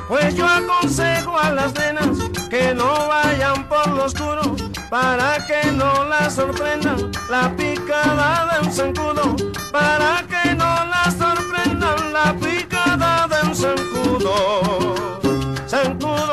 Pues 0.09 0.35
yo 0.35 0.47
aconsejo 0.47 1.39
a 1.39 1.51
las 1.53 1.74
nenas 1.74 2.18
que 2.51 2.74
no 2.74 3.09
vayan 3.09 3.68
por 3.68 3.89
lo 3.89 4.05
oscuro 4.05 4.57
para 4.91 5.39
que 5.47 5.70
no 5.72 6.05
las 6.05 6.35
sorprendan. 6.35 7.11
La 7.31 7.55
picada 7.57 8.49
de 8.53 8.66
un 8.66 8.72
zancudo, 8.72 9.37
para 9.72 10.24
que 10.29 10.55
no 10.55 10.87
las 10.87 11.14
sorprendan. 11.14 12.12
La 12.12 12.35
picada 12.35 13.27
de 13.29 13.49
un 13.49 13.55
zancudo. 13.55 14.95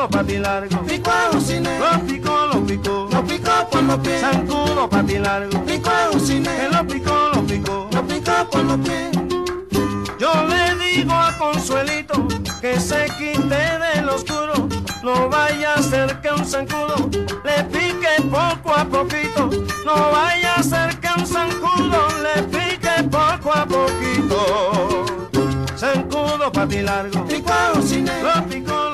Zancudo 0.04 0.08
pati 0.08 0.38
largo, 0.38 0.82
Pico 0.84 1.10
a 1.10 1.30
Ucine, 1.34 1.78
lo 1.78 2.06
picó, 2.06 2.46
lo 2.52 2.66
picó. 2.66 3.08
lo 3.10 3.24
picó 3.24 3.68
por 3.70 3.82
los 3.84 3.98
pies, 4.00 4.20
Zancudo 4.20 4.88
pati 4.88 5.18
largo, 5.18 5.64
pico 5.64 5.90
a 5.90 6.10
Ucine, 6.14 6.68
lo 6.70 6.86
picó, 6.86 7.30
lo 7.32 7.42
picó. 7.46 7.88
lo 7.90 8.06
picó 8.06 8.50
por 8.50 8.64
los 8.64 8.78
pies. 8.80 9.10
Yo 10.18 10.30
le 10.46 10.74
digo 10.76 11.12
a 11.14 11.32
Consuelito 11.38 12.28
que 12.60 12.78
se 12.78 13.06
quite 13.18 13.48
del 13.48 14.08
oscuro. 14.10 14.68
No 15.02 15.28
vaya 15.30 15.74
a 15.74 15.82
ser 15.82 16.20
que 16.20 16.30
un 16.30 16.44
zancudo 16.44 17.08
le 17.42 17.64
pique 17.64 18.22
poco 18.30 18.74
a 18.74 18.84
poquito. 18.84 19.48
No 19.86 19.94
vaya 20.12 20.56
a 20.56 20.62
ser 20.62 21.00
que 21.00 21.08
un 21.18 21.26
zancudo 21.26 22.08
le 22.22 22.42
pique 22.42 23.02
poco 23.10 23.52
a 23.54 23.64
poquito. 23.64 25.06
Zancudo 25.76 26.52
pati 26.52 26.82
largo, 26.82 27.24
Pico 27.26 27.50
a 27.50 27.78
Ucine, 27.78 28.22
lo 28.22 28.46
picó, 28.46 28.74
lo 28.74 28.92
picó. 28.92 28.93